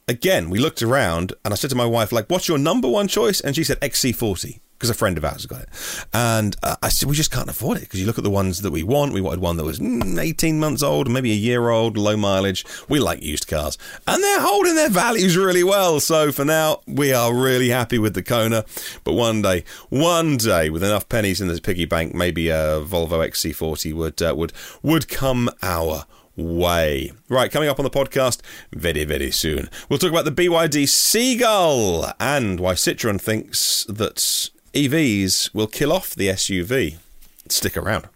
again, 0.09 0.51
we 0.51 0.59
looked 0.59 0.83
around, 0.83 1.33
and 1.45 1.55
I 1.55 1.57
said 1.57 1.71
to 1.71 1.77
my 1.77 1.87
wife, 1.87 2.13
like, 2.13 2.29
"What's 2.29 2.49
your 2.49 2.59
number 2.59 2.89
one 2.89 3.09
choice?" 3.09 3.41
And 3.41 3.57
she 3.57 3.65
said 3.65 3.81
XC40 3.81 4.61
because 4.79 4.91
a 4.91 4.95
friend 4.95 5.17
of 5.17 5.25
ours 5.25 5.47
got 5.47 5.63
it. 5.63 5.69
And 6.13 6.57
uh, 6.63 6.77
I 6.83 6.89
said, 6.89 7.09
we 7.09 7.15
just 7.15 7.31
can't 7.31 7.49
afford 7.49 7.79
it 7.79 7.83
because 7.83 8.01
you 8.01 8.07
look 8.07 8.19
at 8.19 8.25
the 8.25 8.31
ones 8.31 8.63
that 8.63 8.71
we 8.71 8.83
want. 8.83 9.13
We 9.13 9.21
wanted 9.21 9.41
one 9.41 9.57
that 9.57 9.65
was 9.65 9.79
mm, 9.79 10.19
18 10.19 10.59
months 10.59 10.83
old, 10.83 11.11
maybe 11.11 11.31
a 11.33 11.37
year 11.37 11.69
old, 11.69 11.97
low 11.97 12.17
mileage. 12.17 12.65
We 12.89 12.99
like 12.99 13.23
used 13.23 13.47
cars. 13.47 13.79
And 14.07 14.23
they're 14.23 14.41
holding 14.41 14.75
their 14.75 14.91
values 14.91 15.37
really 15.37 15.65
well. 15.65 16.01
So 16.01 16.33
for 16.33 16.45
now, 16.45 16.81
we 16.87 17.13
are 17.13 17.35
really 17.35 17.71
happy 17.71 17.99
with 17.99 18.15
the 18.15 18.23
Kona. 18.23 18.65
But 19.05 19.13
one 19.15 19.43
day, 19.43 19.65
one 19.91 20.37
day, 20.37 20.71
with 20.71 20.83
enough 20.83 21.09
pennies 21.09 21.41
in 21.41 21.49
the 21.49 21.61
piggy 21.61 21.85
bank, 21.85 22.15
maybe 22.15 22.49
a 22.49 22.81
Volvo 22.81 23.27
XC40 23.27 23.95
would, 23.95 24.23
uh, 24.23 24.35
would, 24.37 24.53
would 24.83 25.09
come 25.09 25.49
our 25.63 26.05
way. 26.37 27.13
Right, 27.29 27.51
coming 27.51 27.69
up 27.69 27.79
on 27.79 27.85
the 27.85 27.91
podcast 27.91 28.41
very, 28.73 29.05
very 29.05 29.31
soon. 29.31 29.71
We'll 29.89 29.99
talk 29.99 30.11
about 30.11 30.25
the 30.25 30.33
BYD 30.33 30.89
Seagull 30.89 32.13
and 32.19 32.61
why 32.61 32.75
Citroën 32.75 33.21
thinks 33.21 33.85
that 33.89 34.51
EVs 34.75 35.55
will 35.55 35.67
kill 35.67 35.93
off 35.93 36.15
the 36.15 36.29
SUV. 36.29 36.97
Stick 37.49 37.77
around. 37.77 38.09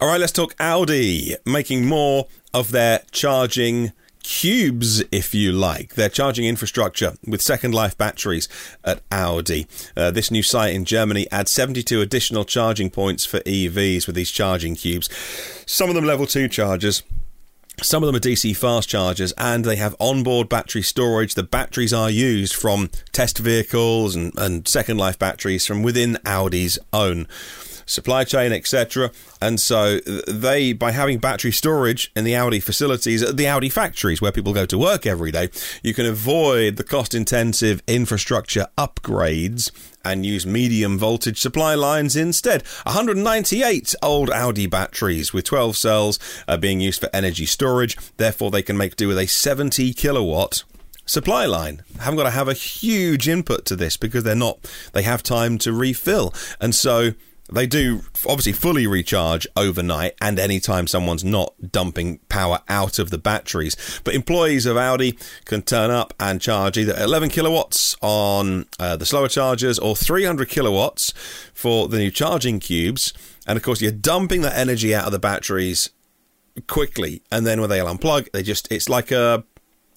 All 0.00 0.08
right, 0.08 0.18
let's 0.20 0.32
talk 0.32 0.54
Audi 0.58 1.36
making 1.46 1.86
more 1.86 2.26
of 2.52 2.72
their 2.72 3.02
charging 3.12 3.92
cubes, 4.22 5.02
if 5.12 5.34
you 5.34 5.52
like, 5.52 5.94
their 5.94 6.08
charging 6.08 6.44
infrastructure 6.44 7.14
with 7.26 7.40
Second 7.40 7.72
Life 7.72 7.96
batteries 7.96 8.48
at 8.84 9.00
Audi. 9.10 9.66
Uh, 9.96 10.10
this 10.10 10.30
new 10.30 10.42
site 10.42 10.74
in 10.74 10.84
Germany 10.84 11.26
adds 11.30 11.52
72 11.52 12.00
additional 12.00 12.44
charging 12.44 12.90
points 12.90 13.24
for 13.24 13.40
EVs 13.40 14.06
with 14.06 14.16
these 14.16 14.30
charging 14.30 14.74
cubes. 14.74 15.08
Some 15.66 15.88
of 15.88 15.94
them 15.94 16.04
level 16.04 16.26
2 16.26 16.48
chargers, 16.48 17.02
some 17.80 18.02
of 18.02 18.06
them 18.06 18.16
are 18.16 18.20
DC 18.20 18.56
fast 18.56 18.88
chargers 18.88 19.32
and 19.38 19.64
they 19.64 19.76
have 19.76 19.96
onboard 19.98 20.48
battery 20.48 20.82
storage. 20.82 21.34
The 21.34 21.42
batteries 21.42 21.92
are 21.92 22.10
used 22.10 22.54
from 22.54 22.90
test 23.12 23.38
vehicles 23.38 24.14
and, 24.14 24.32
and 24.36 24.68
Second 24.68 24.98
Life 24.98 25.18
batteries 25.18 25.66
from 25.66 25.82
within 25.82 26.18
Audi's 26.26 26.78
own 26.92 27.26
supply 27.86 28.24
chain, 28.24 28.52
etc. 28.52 29.10
And 29.40 29.60
so 29.60 29.98
they, 29.98 30.72
by 30.72 30.92
having 30.92 31.18
battery 31.18 31.52
storage 31.52 32.10
in 32.14 32.24
the 32.24 32.36
Audi 32.36 32.60
facilities, 32.60 33.22
at 33.22 33.36
the 33.36 33.46
Audi 33.46 33.68
factories 33.68 34.20
where 34.20 34.32
people 34.32 34.52
go 34.52 34.66
to 34.66 34.78
work 34.78 35.06
every 35.06 35.30
day, 35.30 35.48
you 35.82 35.94
can 35.94 36.06
avoid 36.06 36.76
the 36.76 36.84
cost 36.84 37.14
intensive 37.14 37.82
infrastructure 37.86 38.66
upgrades 38.78 39.70
and 40.04 40.26
use 40.26 40.44
medium 40.46 40.98
voltage 40.98 41.38
supply 41.38 41.74
lines 41.74 42.16
instead. 42.16 42.62
198 42.84 43.94
old 44.02 44.30
Audi 44.30 44.66
batteries 44.66 45.32
with 45.32 45.44
12 45.44 45.76
cells 45.76 46.18
are 46.48 46.58
being 46.58 46.80
used 46.80 47.00
for 47.00 47.08
energy 47.12 47.46
storage, 47.46 47.96
therefore, 48.16 48.50
they 48.50 48.62
can 48.62 48.76
make 48.76 48.96
do 48.96 49.08
with 49.08 49.18
a 49.18 49.26
70 49.26 49.92
kilowatt 49.94 50.64
supply 51.06 51.46
line. 51.46 51.82
Haven't 52.00 52.16
got 52.16 52.24
to 52.24 52.30
have 52.30 52.48
a 52.48 52.54
huge 52.54 53.28
input 53.28 53.64
to 53.66 53.76
this 53.76 53.96
because 53.96 54.24
they're 54.24 54.34
not, 54.34 54.58
they 54.92 55.02
have 55.02 55.22
time 55.22 55.58
to 55.58 55.72
refill. 55.72 56.34
And 56.60 56.74
so 56.74 57.12
they 57.54 57.66
do 57.66 58.02
obviously 58.26 58.52
fully 58.52 58.86
recharge 58.86 59.46
overnight 59.56 60.14
and 60.20 60.38
anytime 60.38 60.86
someone's 60.86 61.24
not 61.24 61.54
dumping 61.70 62.18
power 62.28 62.60
out 62.68 62.98
of 62.98 63.10
the 63.10 63.18
batteries. 63.18 63.76
But 64.04 64.14
employees 64.14 64.66
of 64.66 64.76
Audi 64.76 65.18
can 65.44 65.62
turn 65.62 65.90
up 65.90 66.14
and 66.18 66.40
charge 66.40 66.78
either 66.78 66.94
11 66.98 67.30
kilowatts 67.30 67.96
on 68.00 68.66
uh, 68.78 68.96
the 68.96 69.06
slower 69.06 69.28
chargers 69.28 69.78
or 69.78 69.96
300 69.96 70.48
kilowatts 70.48 71.12
for 71.54 71.88
the 71.88 71.98
new 71.98 72.10
charging 72.10 72.60
cubes. 72.60 73.12
And 73.46 73.56
of 73.56 73.62
course, 73.62 73.80
you're 73.80 73.92
dumping 73.92 74.42
that 74.42 74.56
energy 74.56 74.94
out 74.94 75.06
of 75.06 75.12
the 75.12 75.18
batteries 75.18 75.90
quickly, 76.66 77.22
and 77.30 77.46
then 77.46 77.60
when 77.60 77.70
they'll 77.70 77.86
unplug, 77.86 78.30
they 78.32 78.42
just 78.42 78.70
it's 78.70 78.88
like 78.88 79.10
a 79.10 79.44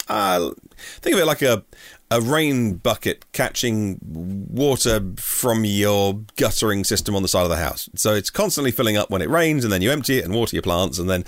uh, 0.07 0.51
think 1.01 1.15
of 1.15 1.21
it 1.21 1.25
like 1.25 1.41
a 1.41 1.63
a 2.11 2.21
rain 2.21 2.75
bucket 2.75 3.25
catching 3.31 3.99
water 4.01 5.01
from 5.17 5.65
your 5.65 6.21
guttering 6.35 6.83
system 6.83 7.15
on 7.15 7.21
the 7.21 7.27
side 7.27 7.43
of 7.43 7.49
the 7.49 7.57
house. 7.57 7.89
So 7.95 8.13
it's 8.13 8.29
constantly 8.29 8.71
filling 8.71 8.97
up 8.97 9.09
when 9.09 9.21
it 9.21 9.29
rains, 9.29 9.63
and 9.63 9.73
then 9.73 9.81
you 9.81 9.91
empty 9.91 10.19
it 10.19 10.25
and 10.25 10.33
water 10.33 10.55
your 10.55 10.63
plants, 10.63 10.99
and 10.99 11.09
then 11.09 11.25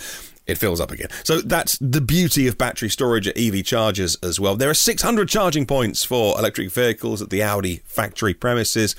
it 0.47 0.57
fills 0.57 0.79
up 0.79 0.91
again. 0.91 1.09
So 1.23 1.41
that's 1.41 1.77
the 1.79 2.01
beauty 2.01 2.47
of 2.47 2.57
battery 2.57 2.89
storage 2.89 3.27
at 3.27 3.37
EV 3.37 3.63
chargers 3.65 4.15
as 4.23 4.39
well. 4.39 4.55
There 4.55 4.69
are 4.69 4.73
600 4.73 5.27
charging 5.27 5.65
points 5.65 6.03
for 6.03 6.37
electric 6.39 6.71
vehicles 6.71 7.21
at 7.21 7.29
the 7.29 7.43
Audi 7.43 7.81
factory 7.85 8.33
premises. 8.33 8.95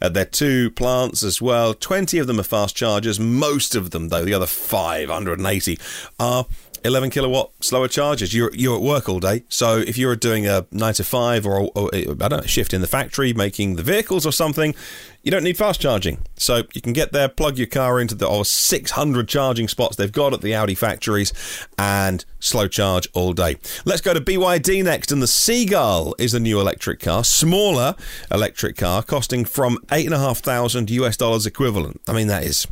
Uh, 0.00 0.08
there 0.08 0.22
are 0.22 0.26
two 0.26 0.70
plants 0.70 1.22
as 1.22 1.42
well. 1.42 1.74
20 1.74 2.18
of 2.18 2.28
them 2.28 2.38
are 2.38 2.44
fast 2.44 2.76
chargers. 2.76 3.18
Most 3.18 3.74
of 3.74 3.90
them, 3.90 4.08
though, 4.08 4.24
the 4.24 4.34
other 4.34 4.46
580 4.46 5.78
are 6.20 6.46
11 6.84 7.10
kilowatt 7.10 7.52
slower 7.60 7.88
chargers. 7.88 8.34
You're 8.34 8.52
you're 8.54 8.76
at 8.76 8.82
work 8.82 9.08
all 9.08 9.20
day, 9.20 9.44
so 9.48 9.78
if 9.78 9.96
you're 9.96 10.16
doing 10.16 10.46
a 10.46 10.66
nine 10.70 10.94
to 10.94 11.04
five 11.04 11.46
or, 11.46 11.70
or 11.74 11.90
I 11.94 12.04
don't 12.04 12.30
know, 12.30 12.42
shift 12.42 12.74
in 12.74 12.80
the 12.80 12.86
factory 12.86 13.32
making 13.32 13.76
the 13.76 13.82
vehicles 13.82 14.26
or 14.26 14.32
something, 14.32 14.74
you 15.22 15.30
don't 15.30 15.44
need 15.44 15.56
fast 15.56 15.80
charging. 15.80 16.18
So 16.36 16.62
you 16.74 16.80
can 16.80 16.92
get 16.92 17.12
there, 17.12 17.28
plug 17.28 17.58
your 17.58 17.66
car 17.66 18.00
into 18.00 18.14
the 18.14 18.26
oh, 18.26 18.42
600 18.42 19.28
charging 19.28 19.68
spots 19.68 19.96
they've 19.96 20.10
got 20.10 20.32
at 20.32 20.40
the 20.40 20.54
Audi 20.54 20.74
factories, 20.74 21.32
and 21.78 22.24
slow 22.40 22.68
charge 22.68 23.08
all 23.14 23.32
day. 23.32 23.56
Let's 23.84 24.00
go 24.00 24.14
to 24.14 24.20
BYD 24.20 24.82
next, 24.84 25.12
and 25.12 25.22
the 25.22 25.26
Seagull 25.26 26.14
is 26.18 26.34
a 26.34 26.40
new 26.40 26.60
electric 26.60 27.00
car, 27.00 27.24
smaller 27.24 27.94
electric 28.30 28.76
car, 28.76 29.02
costing 29.02 29.44
from 29.44 29.78
eight 29.90 30.06
and 30.06 30.14
a 30.14 30.18
half 30.18 30.38
thousand 30.38 30.90
US 30.90 31.16
dollars 31.16 31.46
equivalent. 31.46 32.00
I 32.08 32.12
mean 32.12 32.26
that 32.26 32.44
is 32.44 32.66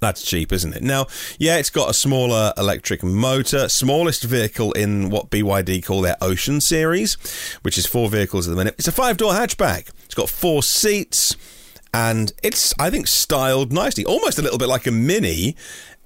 that's 0.00 0.24
cheap, 0.24 0.52
isn't 0.52 0.74
it? 0.74 0.82
Now, 0.82 1.06
yeah, 1.38 1.58
it's 1.58 1.70
got 1.70 1.90
a 1.90 1.94
smaller 1.94 2.52
electric 2.56 3.02
motor, 3.02 3.68
smallest 3.68 4.24
vehicle 4.24 4.72
in 4.72 5.10
what 5.10 5.30
BYD 5.30 5.84
call 5.84 6.00
their 6.00 6.16
Ocean 6.20 6.60
series, 6.60 7.14
which 7.62 7.78
is 7.78 7.86
four 7.86 8.08
vehicles 8.08 8.48
at 8.48 8.50
the 8.50 8.56
minute. 8.56 8.74
It's 8.78 8.88
a 8.88 8.92
five 8.92 9.16
door 9.16 9.32
hatchback. 9.32 9.90
It's 10.04 10.14
got 10.14 10.28
four 10.28 10.62
seats, 10.62 11.36
and 11.92 12.32
it's, 12.42 12.74
I 12.78 12.90
think, 12.90 13.06
styled 13.06 13.72
nicely, 13.72 14.04
almost 14.04 14.38
a 14.38 14.42
little 14.42 14.58
bit 14.58 14.68
like 14.68 14.86
a 14.86 14.90
mini 14.90 15.56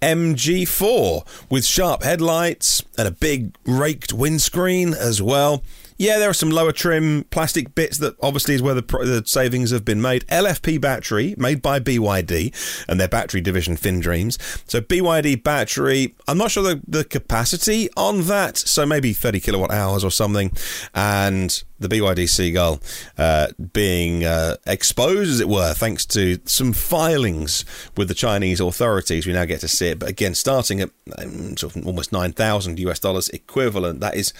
MG4 0.02 1.48
with 1.48 1.64
sharp 1.64 2.02
headlights 2.02 2.82
and 2.98 3.08
a 3.08 3.10
big 3.10 3.56
raked 3.64 4.12
windscreen 4.12 4.92
as 4.92 5.22
well. 5.22 5.62
Yeah, 5.96 6.18
there 6.18 6.28
are 6.28 6.34
some 6.34 6.50
lower 6.50 6.72
trim 6.72 7.24
plastic 7.30 7.74
bits 7.74 7.98
that 7.98 8.16
obviously 8.20 8.54
is 8.54 8.62
where 8.62 8.74
the, 8.74 8.82
the 8.82 9.22
savings 9.26 9.70
have 9.70 9.84
been 9.84 10.02
made. 10.02 10.26
LFP 10.26 10.80
battery 10.80 11.34
made 11.38 11.62
by 11.62 11.78
BYD 11.78 12.84
and 12.88 12.98
their 12.98 13.08
battery 13.08 13.40
division 13.40 13.76
FinDreams. 13.76 14.38
So 14.68 14.80
BYD 14.80 15.44
battery, 15.44 16.14
I'm 16.26 16.38
not 16.38 16.50
sure 16.50 16.64
the, 16.64 16.80
the 16.86 17.04
capacity 17.04 17.88
on 17.96 18.22
that, 18.22 18.56
so 18.56 18.84
maybe 18.84 19.12
30 19.12 19.38
kilowatt 19.38 19.70
hours 19.70 20.02
or 20.02 20.10
something. 20.10 20.50
And 20.94 21.62
the 21.78 21.88
BYD 21.88 22.28
Seagull 22.28 22.80
uh, 23.16 23.48
being 23.72 24.24
uh, 24.24 24.56
exposed, 24.66 25.30
as 25.30 25.40
it 25.40 25.48
were, 25.48 25.74
thanks 25.74 26.04
to 26.06 26.40
some 26.44 26.72
filings 26.72 27.64
with 27.96 28.08
the 28.08 28.14
Chinese 28.14 28.58
authorities. 28.58 29.26
We 29.26 29.32
now 29.32 29.44
get 29.44 29.60
to 29.60 29.68
see 29.68 29.88
it, 29.88 30.00
but 30.00 30.08
again, 30.08 30.34
starting 30.34 30.80
at 30.80 30.90
um, 31.18 31.56
sort 31.56 31.76
of 31.76 31.86
almost 31.86 32.10
9,000 32.12 32.80
US 32.80 32.98
dollars 32.98 33.28
equivalent. 33.28 34.00
That 34.00 34.16
is 34.16 34.32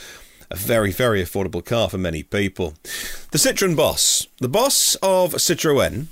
a 0.55 0.57
very, 0.57 0.93
very 0.93 1.21
affordable 1.21 1.65
car 1.65 1.91
for 1.91 1.99
many 1.99 2.23
people. 2.23 2.75
The 3.33 3.39
Citroën 3.39 3.75
boss, 3.75 4.29
the 4.39 4.49
boss 4.49 4.95
of 5.03 5.35
Citroën, 5.35 6.07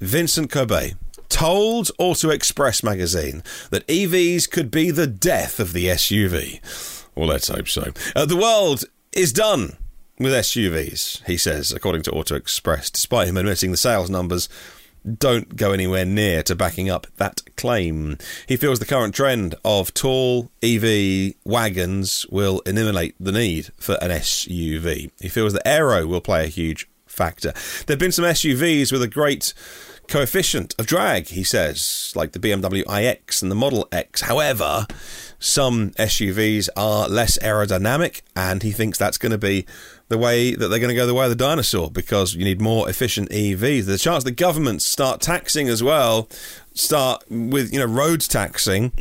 Vincent 0.00 0.50
Cobée, 0.50 0.96
told 1.30 1.90
Auto 1.98 2.28
Express 2.28 2.82
magazine 2.82 3.42
that 3.70 3.86
EVs 3.86 4.50
could 4.50 4.70
be 4.70 4.90
the 4.90 5.06
death 5.06 5.58
of 5.58 5.72
the 5.72 5.86
SUV. 5.86 6.60
Well, 7.14 7.28
let's 7.28 7.48
hope 7.48 7.68
so. 7.68 7.92
Uh, 8.14 8.26
the 8.26 8.36
world 8.36 8.84
is 9.12 9.32
done 9.32 9.78
with 10.18 10.32
SUVs, 10.32 11.26
he 11.26 11.38
says, 11.38 11.72
according 11.72 12.02
to 12.02 12.10
Auto 12.10 12.34
Express, 12.34 12.90
despite 12.90 13.28
him 13.28 13.38
admitting 13.38 13.70
the 13.70 13.78
sales 13.78 14.10
numbers 14.10 14.50
don't 15.06 15.56
go 15.56 15.72
anywhere 15.72 16.04
near 16.04 16.42
to 16.44 16.54
backing 16.54 16.90
up 16.90 17.06
that 17.16 17.42
claim. 17.56 18.18
He 18.46 18.56
feels 18.56 18.78
the 18.78 18.86
current 18.86 19.14
trend 19.14 19.54
of 19.64 19.94
tall 19.94 20.50
EV 20.62 21.34
wagons 21.44 22.26
will 22.30 22.60
eliminate 22.60 23.14
the 23.20 23.32
need 23.32 23.70
for 23.78 23.94
an 24.02 24.10
SUV. 24.10 25.10
He 25.20 25.28
feels 25.28 25.52
that 25.52 25.66
aero 25.66 26.06
will 26.06 26.20
play 26.20 26.44
a 26.44 26.48
huge 26.48 26.88
factor. 27.06 27.52
There 27.86 27.94
have 27.94 27.98
been 27.98 28.12
some 28.12 28.24
SUVs 28.24 28.92
with 28.92 29.02
a 29.02 29.08
great 29.08 29.54
coefficient 30.08 30.74
of 30.78 30.86
drag, 30.86 31.28
he 31.28 31.44
says, 31.44 32.12
like 32.14 32.32
the 32.32 32.38
BMW 32.38 32.82
iX 32.88 33.42
and 33.42 33.50
the 33.50 33.56
Model 33.56 33.88
X. 33.92 34.22
However, 34.22 34.86
some 35.38 35.90
SUVs 35.92 36.68
are 36.76 37.08
less 37.08 37.38
aerodynamic, 37.38 38.22
and 38.34 38.62
he 38.62 38.72
thinks 38.72 38.98
that's 38.98 39.18
going 39.18 39.32
to 39.32 39.38
be 39.38 39.66
the 40.08 40.18
way 40.18 40.54
that 40.54 40.68
they're 40.68 40.78
going 40.78 40.90
to 40.90 40.94
go 40.94 41.06
the 41.06 41.14
way 41.14 41.24
of 41.24 41.30
the 41.30 41.36
dinosaur 41.36 41.90
because 41.90 42.34
you 42.34 42.44
need 42.44 42.60
more 42.60 42.88
efficient 42.88 43.30
EVs. 43.30 43.84
There's 43.84 44.00
a 44.00 44.04
chance 44.04 44.24
the 44.24 44.30
governments 44.30 44.86
start 44.86 45.20
taxing 45.20 45.68
as 45.68 45.82
well, 45.82 46.28
start 46.74 47.24
with 47.28 47.72
you 47.72 47.80
know 47.80 47.86
roads 47.86 48.28
taxing 48.28 48.92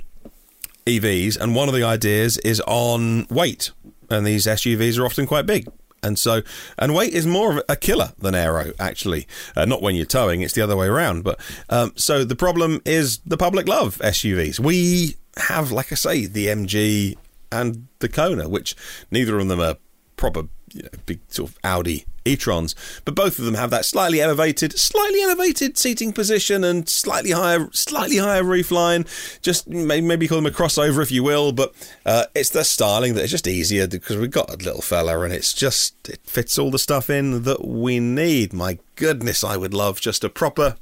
EVs, 0.85 1.37
and 1.37 1.55
one 1.55 1.67
of 1.67 1.75
the 1.75 1.83
ideas 1.83 2.37
is 2.39 2.61
on 2.61 3.27
weight, 3.29 3.71
and 4.09 4.25
these 4.25 4.45
SUVs 4.45 4.99
are 4.99 5.05
often 5.05 5.25
quite 5.25 5.45
big. 5.45 5.67
And 6.05 6.19
so, 6.19 6.43
and 6.77 6.93
weight 6.93 7.13
is 7.13 7.25
more 7.25 7.57
of 7.57 7.63
a 7.67 7.75
killer 7.75 8.13
than 8.19 8.35
aero, 8.35 8.73
actually. 8.79 9.27
Uh, 9.55 9.65
not 9.65 9.81
when 9.81 9.95
you're 9.95 10.05
towing; 10.05 10.41
it's 10.41 10.53
the 10.53 10.61
other 10.61 10.77
way 10.77 10.85
around. 10.85 11.23
But 11.23 11.39
um, 11.69 11.93
so 11.95 12.23
the 12.23 12.35
problem 12.35 12.81
is 12.85 13.17
the 13.25 13.37
public 13.37 13.67
love 13.67 13.97
SUVs. 13.97 14.59
We 14.59 15.17
have, 15.37 15.71
like 15.71 15.91
I 15.91 15.95
say, 15.95 16.27
the 16.27 16.47
MG 16.47 17.17
and 17.51 17.87
the 17.99 18.07
Kona, 18.07 18.47
which 18.47 18.75
neither 19.09 19.39
of 19.39 19.47
them 19.47 19.59
are 19.59 19.77
proper 20.15 20.43
you 20.73 20.83
know, 20.83 20.89
big 21.05 21.21
sort 21.29 21.49
of 21.49 21.57
Audi 21.63 22.05
e-trons, 22.25 22.75
but 23.05 23.15
both 23.15 23.39
of 23.39 23.45
them 23.45 23.53
have 23.53 23.69
that 23.69 23.85
slightly 23.85 24.19
elevated, 24.19 24.77
slightly 24.77 25.21
elevated 25.21 25.77
seating 25.77 26.11
position 26.11 26.63
and 26.63 26.89
slightly 26.89 27.31
higher, 27.31 27.69
slightly 27.71 28.17
higher 28.17 28.43
roof 28.43 28.71
line. 28.71 29.05
Just 29.41 29.67
maybe 29.67 30.27
call 30.27 30.39
them 30.39 30.45
a 30.45 30.51
crossover 30.51 31.01
if 31.01 31.11
you 31.11 31.23
will, 31.23 31.51
but 31.51 31.73
uh, 32.05 32.25
it's 32.35 32.49
the 32.49 32.63
styling 32.63 33.13
that 33.13 33.23
is 33.23 33.31
just 33.31 33.47
easier 33.47 33.87
because 33.87 34.17
we've 34.17 34.31
got 34.31 34.49
a 34.49 34.57
little 34.57 34.81
fella 34.81 35.21
and 35.21 35.33
it's 35.33 35.53
just 35.53 36.09
it 36.09 36.19
fits 36.25 36.57
all 36.57 36.71
the 36.71 36.79
stuff 36.79 37.09
in 37.09 37.43
that 37.43 37.65
we 37.65 37.99
need. 37.99 38.53
My 38.53 38.79
goodness, 38.95 39.43
I 39.43 39.57
would 39.57 39.73
love 39.73 40.01
just 40.01 40.23
a 40.23 40.29
proper 40.29 40.75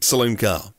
saloon 0.00 0.36
car 0.36 0.72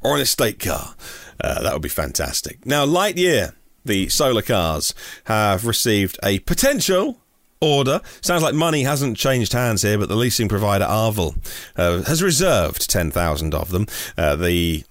or 0.00 0.14
an 0.14 0.20
estate 0.20 0.60
car. 0.60 0.94
Uh, 1.40 1.62
that 1.62 1.72
would 1.72 1.82
be 1.82 1.88
fantastic. 1.88 2.64
Now, 2.64 2.86
Lightyear 2.86 3.54
the 3.84 4.08
solar 4.08 4.42
cars 4.42 4.94
have 5.24 5.66
received 5.66 6.18
a 6.22 6.38
potential 6.40 7.18
order. 7.62 8.00
Sounds 8.20 8.42
like 8.42 8.54
money 8.54 8.82
hasn't 8.82 9.16
changed 9.16 9.52
hands 9.52 9.82
here, 9.82 9.96
but 9.96 10.08
the 10.08 10.16
leasing 10.16 10.48
provider 10.48 10.84
Arval 10.84 11.36
uh, 11.76 12.02
has 12.02 12.22
reserved 12.22 12.90
10,000 12.90 13.54
of 13.54 13.70
them. 13.70 13.86
Uh, 14.18 14.36
the 14.36 14.84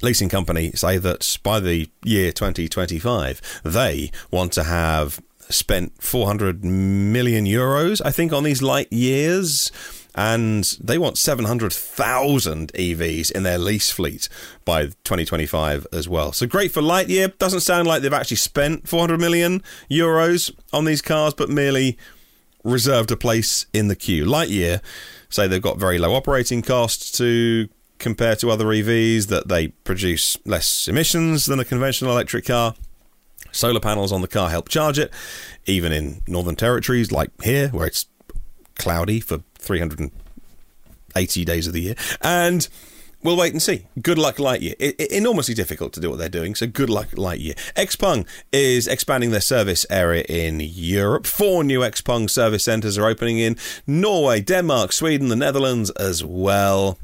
leasing 0.00 0.28
company 0.28 0.72
say 0.72 0.98
that 0.98 1.38
by 1.42 1.60
the 1.60 1.88
year 2.02 2.32
2025, 2.32 3.60
they 3.62 4.10
want 4.30 4.52
to 4.52 4.64
have 4.64 5.22
spent 5.48 6.02
400 6.02 6.64
million 6.64 7.44
euros, 7.44 8.00
I 8.04 8.10
think, 8.10 8.32
on 8.32 8.42
these 8.42 8.62
light 8.62 8.92
years 8.92 9.70
and 10.14 10.64
they 10.80 10.98
want 10.98 11.18
700,000 11.18 12.72
EVs 12.72 13.30
in 13.32 13.42
their 13.42 13.58
lease 13.58 13.90
fleet 13.90 14.28
by 14.64 14.86
2025 14.86 15.86
as 15.92 16.08
well. 16.08 16.32
So 16.32 16.46
great 16.46 16.72
for 16.72 16.82
Lightyear. 16.82 17.36
Doesn't 17.38 17.60
sound 17.60 17.88
like 17.88 18.02
they've 18.02 18.12
actually 18.12 18.36
spent 18.36 18.88
400 18.88 19.18
million 19.18 19.62
euros 19.90 20.54
on 20.72 20.84
these 20.84 21.02
cars, 21.02 21.34
but 21.34 21.48
merely 21.48 21.96
reserved 22.64 23.10
a 23.10 23.16
place 23.16 23.66
in 23.72 23.88
the 23.88 23.96
queue. 23.96 24.24
Lightyear 24.24 24.80
say 25.28 25.46
they've 25.46 25.62
got 25.62 25.78
very 25.78 25.98
low 25.98 26.14
operating 26.14 26.62
costs 26.62 27.10
to 27.12 27.68
compare 27.98 28.36
to 28.36 28.50
other 28.50 28.66
EVs, 28.66 29.28
that 29.28 29.48
they 29.48 29.68
produce 29.68 30.36
less 30.44 30.88
emissions 30.88 31.46
than 31.46 31.60
a 31.60 31.64
conventional 31.64 32.10
electric 32.10 32.44
car. 32.44 32.74
Solar 33.52 33.80
panels 33.80 34.12
on 34.12 34.22
the 34.22 34.28
car 34.28 34.50
help 34.50 34.68
charge 34.68 34.98
it, 34.98 35.12
even 35.66 35.92
in 35.92 36.20
northern 36.26 36.56
territories 36.56 37.12
like 37.12 37.30
here, 37.42 37.68
where 37.68 37.86
it's 37.86 38.06
cloudy 38.74 39.20
for 39.20 39.42
380 39.62 41.44
days 41.44 41.66
of 41.66 41.72
the 41.72 41.80
year. 41.80 41.94
And 42.20 42.68
we'll 43.22 43.36
wait 43.36 43.52
and 43.52 43.62
see. 43.62 43.86
Good 44.00 44.18
luck, 44.18 44.36
Lightyear. 44.36 44.74
It, 44.78 44.96
it, 44.98 45.12
enormously 45.12 45.54
difficult 45.54 45.92
to 45.94 46.00
do 46.00 46.10
what 46.10 46.18
they're 46.18 46.28
doing, 46.28 46.54
so 46.54 46.66
good 46.66 46.90
luck, 46.90 47.08
Lightyear. 47.10 47.54
Xpeng 47.74 48.26
is 48.52 48.86
expanding 48.86 49.30
their 49.30 49.40
service 49.40 49.86
area 49.88 50.24
in 50.28 50.60
Europe. 50.60 51.26
Four 51.26 51.64
new 51.64 51.80
Xpeng 51.80 52.28
service 52.28 52.64
centres 52.64 52.98
are 52.98 53.06
opening 53.06 53.38
in 53.38 53.56
Norway, 53.86 54.40
Denmark, 54.40 54.92
Sweden, 54.92 55.28
the 55.28 55.36
Netherlands 55.36 55.90
as 55.90 56.24
well 56.24 56.98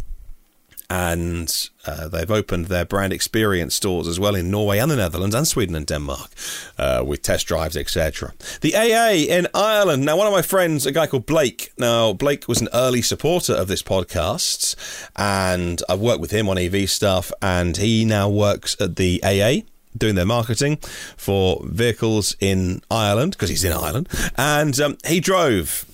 and 0.91 1.69
uh, 1.87 2.09
they've 2.09 2.31
opened 2.31 2.67
their 2.67 2.85
brand 2.85 3.13
experience 3.13 3.75
stores 3.75 4.09
as 4.09 4.19
well 4.19 4.35
in 4.35 4.51
Norway 4.51 4.79
and 4.79 4.91
the 4.91 4.97
Netherlands 4.97 5.35
and 5.35 5.47
Sweden 5.47 5.75
and 5.75 5.87
Denmark 5.87 6.31
uh, 6.79 7.05
with 7.07 7.23
test 7.23 7.47
drives, 7.47 7.77
etc. 7.77 8.33
The 8.63 8.75
AA 8.75 9.35
in 9.35 9.47
Ireland. 9.55 10.05
Now, 10.05 10.17
one 10.17 10.27
of 10.27 10.33
my 10.33 10.43
friends, 10.43 10.87
a 10.87 10.93
guy 10.93 11.07
called 11.07 11.27
Blake. 11.27 11.73
Now, 11.77 12.15
Blake 12.15 12.49
was 12.49 12.61
an 12.61 12.69
early 12.73 13.03
supporter 13.03 13.53
of 13.53 13.69
this 13.69 13.83
podcast, 13.83 14.77
and 15.17 15.83
I've 15.89 16.01
worked 16.01 16.21
with 16.21 16.31
him 16.31 16.49
on 16.49 16.57
EV 16.57 16.89
stuff, 16.89 17.33
and 17.43 17.77
he 17.77 18.05
now 18.05 18.29
works 18.29 18.77
at 18.81 18.97
the 18.97 19.21
AA 19.23 19.67
doing 19.97 20.15
their 20.15 20.27
marketing 20.27 20.77
for 21.17 21.61
vehicles 21.65 22.37
in 22.41 22.81
Ireland 22.91 23.33
because 23.33 23.51
he's 23.51 23.65
in 23.65 23.73
Ireland, 23.73 24.09
and 24.37 24.79
um, 24.81 24.97
he 25.07 25.21
drove 25.21 25.85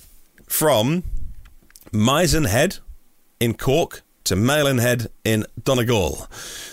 from 0.47 1.03
Mizen 1.91 2.47
Head 2.47 2.77
in 3.39 3.55
Cork 3.55 4.01
to 4.25 4.35
Malin 4.35 4.79
Head 4.79 5.07
in 5.23 5.45
Donegal, 5.63 6.27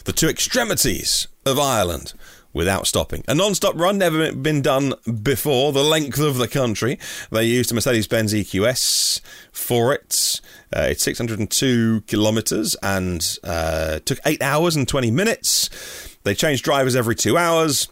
the 0.04 0.12
two 0.12 0.28
extremities 0.28 1.28
of 1.46 1.58
Ireland, 1.58 2.14
without 2.52 2.86
stopping. 2.86 3.24
A 3.28 3.34
non 3.34 3.54
stop 3.54 3.74
run, 3.76 3.98
never 3.98 4.32
been 4.32 4.62
done 4.62 4.94
before, 5.22 5.72
the 5.72 5.82
length 5.82 6.18
of 6.18 6.36
the 6.36 6.48
country. 6.48 6.98
They 7.30 7.44
used 7.44 7.70
a 7.70 7.74
Mercedes 7.74 8.08
Benz 8.08 8.32
EQS 8.32 9.20
for 9.52 9.92
it. 9.92 10.40
Uh, 10.74 10.88
it's 10.90 11.02
602 11.02 12.02
kilometres 12.02 12.76
and 12.82 13.38
uh, 13.44 14.00
took 14.04 14.18
8 14.24 14.42
hours 14.42 14.76
and 14.76 14.88
20 14.88 15.10
minutes. 15.10 15.70
They 16.24 16.34
changed 16.34 16.64
drivers 16.64 16.96
every 16.96 17.14
two 17.14 17.36
hours. 17.36 17.88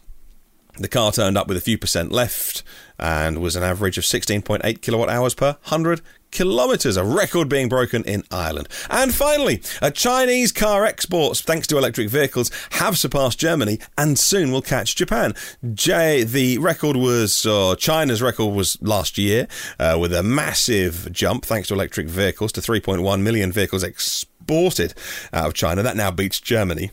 The 0.77 0.87
car 0.87 1.11
turned 1.11 1.37
up 1.37 1.47
with 1.47 1.57
a 1.57 1.61
few 1.61 1.77
percent 1.77 2.11
left 2.11 2.63
and 2.97 3.39
was 3.39 3.55
an 3.55 3.63
average 3.63 3.97
of 3.97 4.03
16.8 4.03 4.81
kilowatt 4.81 5.09
hours 5.09 5.33
per 5.33 5.57
100 5.63 6.01
kilometres, 6.31 6.97
a 6.97 7.03
record 7.03 7.49
being 7.49 7.69
broken 7.69 8.03
in 8.05 8.23
Ireland. 8.31 8.67
And 8.89 9.13
finally, 9.13 9.61
Chinese 9.93 10.51
car 10.51 10.85
exports, 10.85 11.41
thanks 11.41 11.67
to 11.67 11.77
electric 11.77 12.09
vehicles, 12.09 12.51
have 12.71 12.97
surpassed 12.97 13.39
Germany 13.39 13.79
and 13.97 14.17
soon 14.17 14.51
will 14.51 14.61
catch 14.61 14.95
Japan. 14.95 15.33
J- 15.73 16.23
the 16.23 16.57
record 16.57 16.95
was, 16.95 17.45
China's 17.77 18.21
record 18.21 18.53
was 18.53 18.81
last 18.81 19.17
year, 19.17 19.47
uh, 19.79 19.97
with 19.99 20.13
a 20.13 20.23
massive 20.23 21.11
jump 21.11 21.45
thanks 21.45 21.67
to 21.67 21.73
electric 21.73 22.07
vehicles 22.07 22.51
to 22.53 22.61
3.1 22.61 23.21
million 23.21 23.51
vehicles 23.51 23.83
exported 23.83 24.93
out 25.33 25.47
of 25.47 25.53
China. 25.53 25.83
That 25.83 25.97
now 25.97 26.11
beats 26.11 26.39
Germany. 26.39 26.91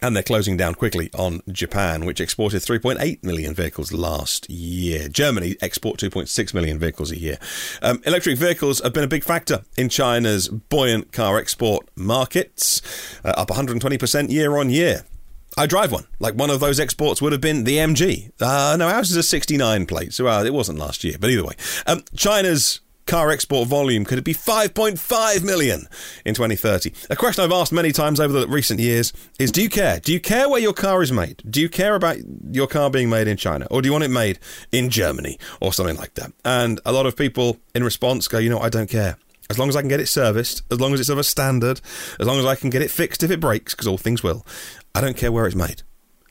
And 0.00 0.14
they're 0.14 0.22
closing 0.22 0.56
down 0.56 0.74
quickly 0.74 1.10
on 1.14 1.42
Japan, 1.50 2.04
which 2.04 2.20
exported 2.20 2.62
3.8 2.62 3.22
million 3.24 3.54
vehicles 3.54 3.92
last 3.92 4.48
year. 4.48 5.08
Germany 5.08 5.56
export 5.60 5.98
2.6 5.98 6.54
million 6.54 6.78
vehicles 6.78 7.10
a 7.10 7.18
year. 7.18 7.38
Um, 7.82 8.00
electric 8.06 8.38
vehicles 8.38 8.80
have 8.80 8.92
been 8.92 9.04
a 9.04 9.08
big 9.08 9.24
factor 9.24 9.62
in 9.76 9.88
China's 9.88 10.48
buoyant 10.48 11.12
car 11.12 11.38
export 11.38 11.88
markets, 11.96 12.80
uh, 13.24 13.30
up 13.30 13.48
120% 13.48 14.30
year 14.30 14.56
on 14.56 14.70
year. 14.70 15.04
I 15.56 15.66
drive 15.66 15.90
one. 15.90 16.04
Like 16.20 16.34
one 16.34 16.50
of 16.50 16.60
those 16.60 16.78
exports 16.78 17.20
would 17.20 17.32
have 17.32 17.40
been 17.40 17.64
the 17.64 17.78
MG. 17.78 18.30
Uh, 18.40 18.76
no, 18.76 18.86
ours 18.88 19.10
is 19.10 19.16
a 19.16 19.22
69 19.24 19.86
plate, 19.86 20.12
so 20.14 20.28
uh, 20.28 20.44
it 20.44 20.54
wasn't 20.54 20.78
last 20.78 21.02
year. 21.02 21.16
But 21.18 21.30
either 21.30 21.44
way, 21.44 21.54
um, 21.86 22.04
China's 22.14 22.80
car 23.08 23.30
export 23.30 23.66
volume 23.66 24.04
could 24.04 24.18
it 24.18 24.24
be 24.24 24.34
5.5 24.34 25.42
million 25.42 25.88
in 26.24 26.34
2030? 26.34 26.92
A 27.10 27.16
question 27.16 27.42
I've 27.42 27.50
asked 27.50 27.72
many 27.72 27.90
times 27.90 28.20
over 28.20 28.32
the 28.32 28.46
recent 28.46 28.78
years 28.78 29.12
is 29.38 29.50
do 29.50 29.62
you 29.62 29.70
care? 29.70 29.98
Do 29.98 30.12
you 30.12 30.20
care 30.20 30.48
where 30.48 30.60
your 30.60 30.74
car 30.74 31.02
is 31.02 31.10
made? 31.10 31.42
Do 31.48 31.60
you 31.60 31.68
care 31.68 31.94
about 31.94 32.18
your 32.52 32.66
car 32.66 32.90
being 32.90 33.08
made 33.08 33.26
in 33.26 33.38
China 33.38 33.66
or 33.70 33.82
do 33.82 33.88
you 33.88 33.92
want 33.92 34.04
it 34.04 34.10
made 34.10 34.38
in 34.70 34.90
Germany 34.90 35.38
or 35.60 35.72
something 35.72 35.96
like 35.96 36.14
that? 36.14 36.32
And 36.44 36.80
a 36.84 36.92
lot 36.92 37.06
of 37.06 37.16
people 37.16 37.58
in 37.74 37.82
response 37.82 38.28
go, 38.28 38.38
you 38.38 38.50
know, 38.50 38.60
I 38.60 38.68
don't 38.68 38.90
care. 38.90 39.16
As 39.50 39.58
long 39.58 39.70
as 39.70 39.76
I 39.76 39.80
can 39.80 39.88
get 39.88 40.00
it 40.00 40.08
serviced, 40.08 40.62
as 40.70 40.78
long 40.78 40.92
as 40.92 41.00
it's 41.00 41.08
of 41.08 41.16
a 41.16 41.24
standard, 41.24 41.80
as 42.20 42.26
long 42.26 42.38
as 42.38 42.44
I 42.44 42.54
can 42.54 42.68
get 42.68 42.82
it 42.82 42.90
fixed 42.90 43.22
if 43.22 43.30
it 43.30 43.40
breaks, 43.40 43.72
because 43.72 43.86
all 43.86 43.96
things 43.96 44.22
will, 44.22 44.44
I 44.94 45.00
don't 45.00 45.16
care 45.16 45.32
where 45.32 45.46
it's 45.46 45.56
made. 45.56 45.82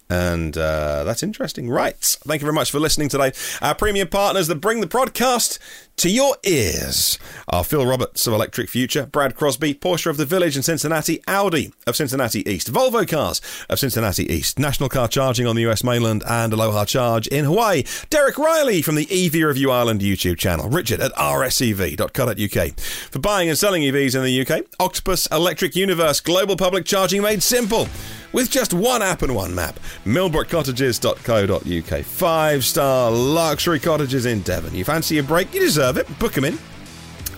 And 0.10 0.58
uh, 0.58 1.04
that's 1.04 1.24
interesting. 1.24 1.70
Right. 1.70 1.98
Thank 2.00 2.42
you 2.42 2.46
very 2.46 2.56
much 2.56 2.72
for 2.72 2.80
listening 2.80 3.10
today. 3.10 3.34
Our 3.62 3.76
premium 3.76 4.08
partners 4.08 4.48
that 4.48 4.56
bring 4.56 4.80
the 4.80 4.88
podcast 4.88 5.60
to 5.98 6.10
your 6.10 6.38
ears 6.44 7.18
are 7.48 7.64
Phil 7.64 7.84
Roberts 7.84 8.28
of 8.28 8.34
Electric 8.34 8.70
Future, 8.70 9.08
Brad 9.08 9.36
Crosby, 9.36 9.74
Porsche 9.74 10.08
of 10.08 10.18
the 10.18 10.26
Village 10.26 10.56
in 10.56 10.62
Cincinnati, 10.62 11.24
Audi 11.28 11.74
of 11.88 11.96
Cincinnati 11.96 12.48
East, 12.48 12.72
Volvo 12.72 13.08
Cars 13.08 13.42
of 13.68 13.80
Cincinnati 13.80 14.32
East, 14.32 14.60
National 14.60 14.90
Car 14.90 15.08
Charging 15.08 15.48
on 15.48 15.56
the 15.56 15.68
US 15.68 15.84
mainland, 15.84 16.24
and 16.28 16.54
Aloha 16.54 16.86
Charge 16.86 17.26
in 17.28 17.46
Hawaii. 17.46 17.84
Derek 18.12 18.38
Riley 18.38 18.84
from 18.84 18.94
the 18.94 19.08
EV 19.10 19.48
Review 19.48 19.72
Ireland 19.72 20.02
YouTube 20.02 20.38
channel, 20.38 20.70
Richard 20.70 21.00
at 21.00 21.14
rsev.co.uk. 21.14 22.80
For 22.80 23.20
buying 23.20 23.50
and 23.50 23.58
selling 23.58 23.82
EVs 23.82 24.16
in 24.16 24.24
the 24.24 24.42
UK, 24.42 24.66
Octopus 24.80 25.28
Electroverse, 25.30 26.24
global 26.24 26.56
public 26.56 26.86
charging 26.86 27.24
made 27.24 27.42
simple 27.42 27.88
with 28.34 28.50
just 28.52 28.74
one 28.74 29.02
app 29.02 29.22
and 29.22 29.34
one 29.34 29.56
map. 29.56 29.80
Millbrookcottages.co.uk. 30.06 32.04
Five 32.06 32.66
star 32.66 33.10
luxury 33.10 33.80
cottages 33.80 34.26
in 34.26 34.42
Devon. 34.42 34.76
You 34.76 34.84
fancy 34.86 35.18
a 35.18 35.24
break? 35.24 35.54
You 35.54 35.62
deserve 35.62 35.87
it. 35.96 36.20
Book 36.20 36.34
them 36.34 36.44
in. 36.44 36.58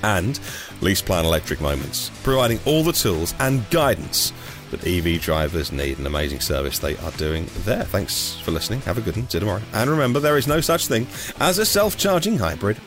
And 0.02 0.40
Lease 0.82 1.04
Plan 1.04 1.26
Electric 1.26 1.62
Moments, 1.62 2.10
providing 2.24 2.60
all 2.66 2.82
the 2.82 2.94
tools 2.94 3.36
and 3.40 3.70
guidance 3.70 4.34
that 4.72 4.88
EV 4.88 5.22
drivers 5.22 5.72
need. 5.72 6.00
An 6.00 6.08
amazing 6.08 6.40
service 6.40 6.80
they 6.80 6.98
are 6.98 7.12
doing 7.12 7.46
there. 7.60 7.84
Thanks 7.84 8.40
for 8.40 8.50
listening. 8.50 8.82
Have 8.82 8.98
a 8.98 9.02
good 9.02 9.16
one. 9.16 9.30
See 9.30 9.38
you 9.38 9.42
tomorrow. 9.42 9.62
And 9.74 9.90
remember, 9.90 10.20
there 10.20 10.38
is 10.38 10.48
no 10.48 10.62
such 10.62 10.88
thing 10.88 11.06
as 11.40 11.60
a 11.60 11.66
self 11.66 11.98
charging 11.98 12.38
hybrid. 12.40 12.78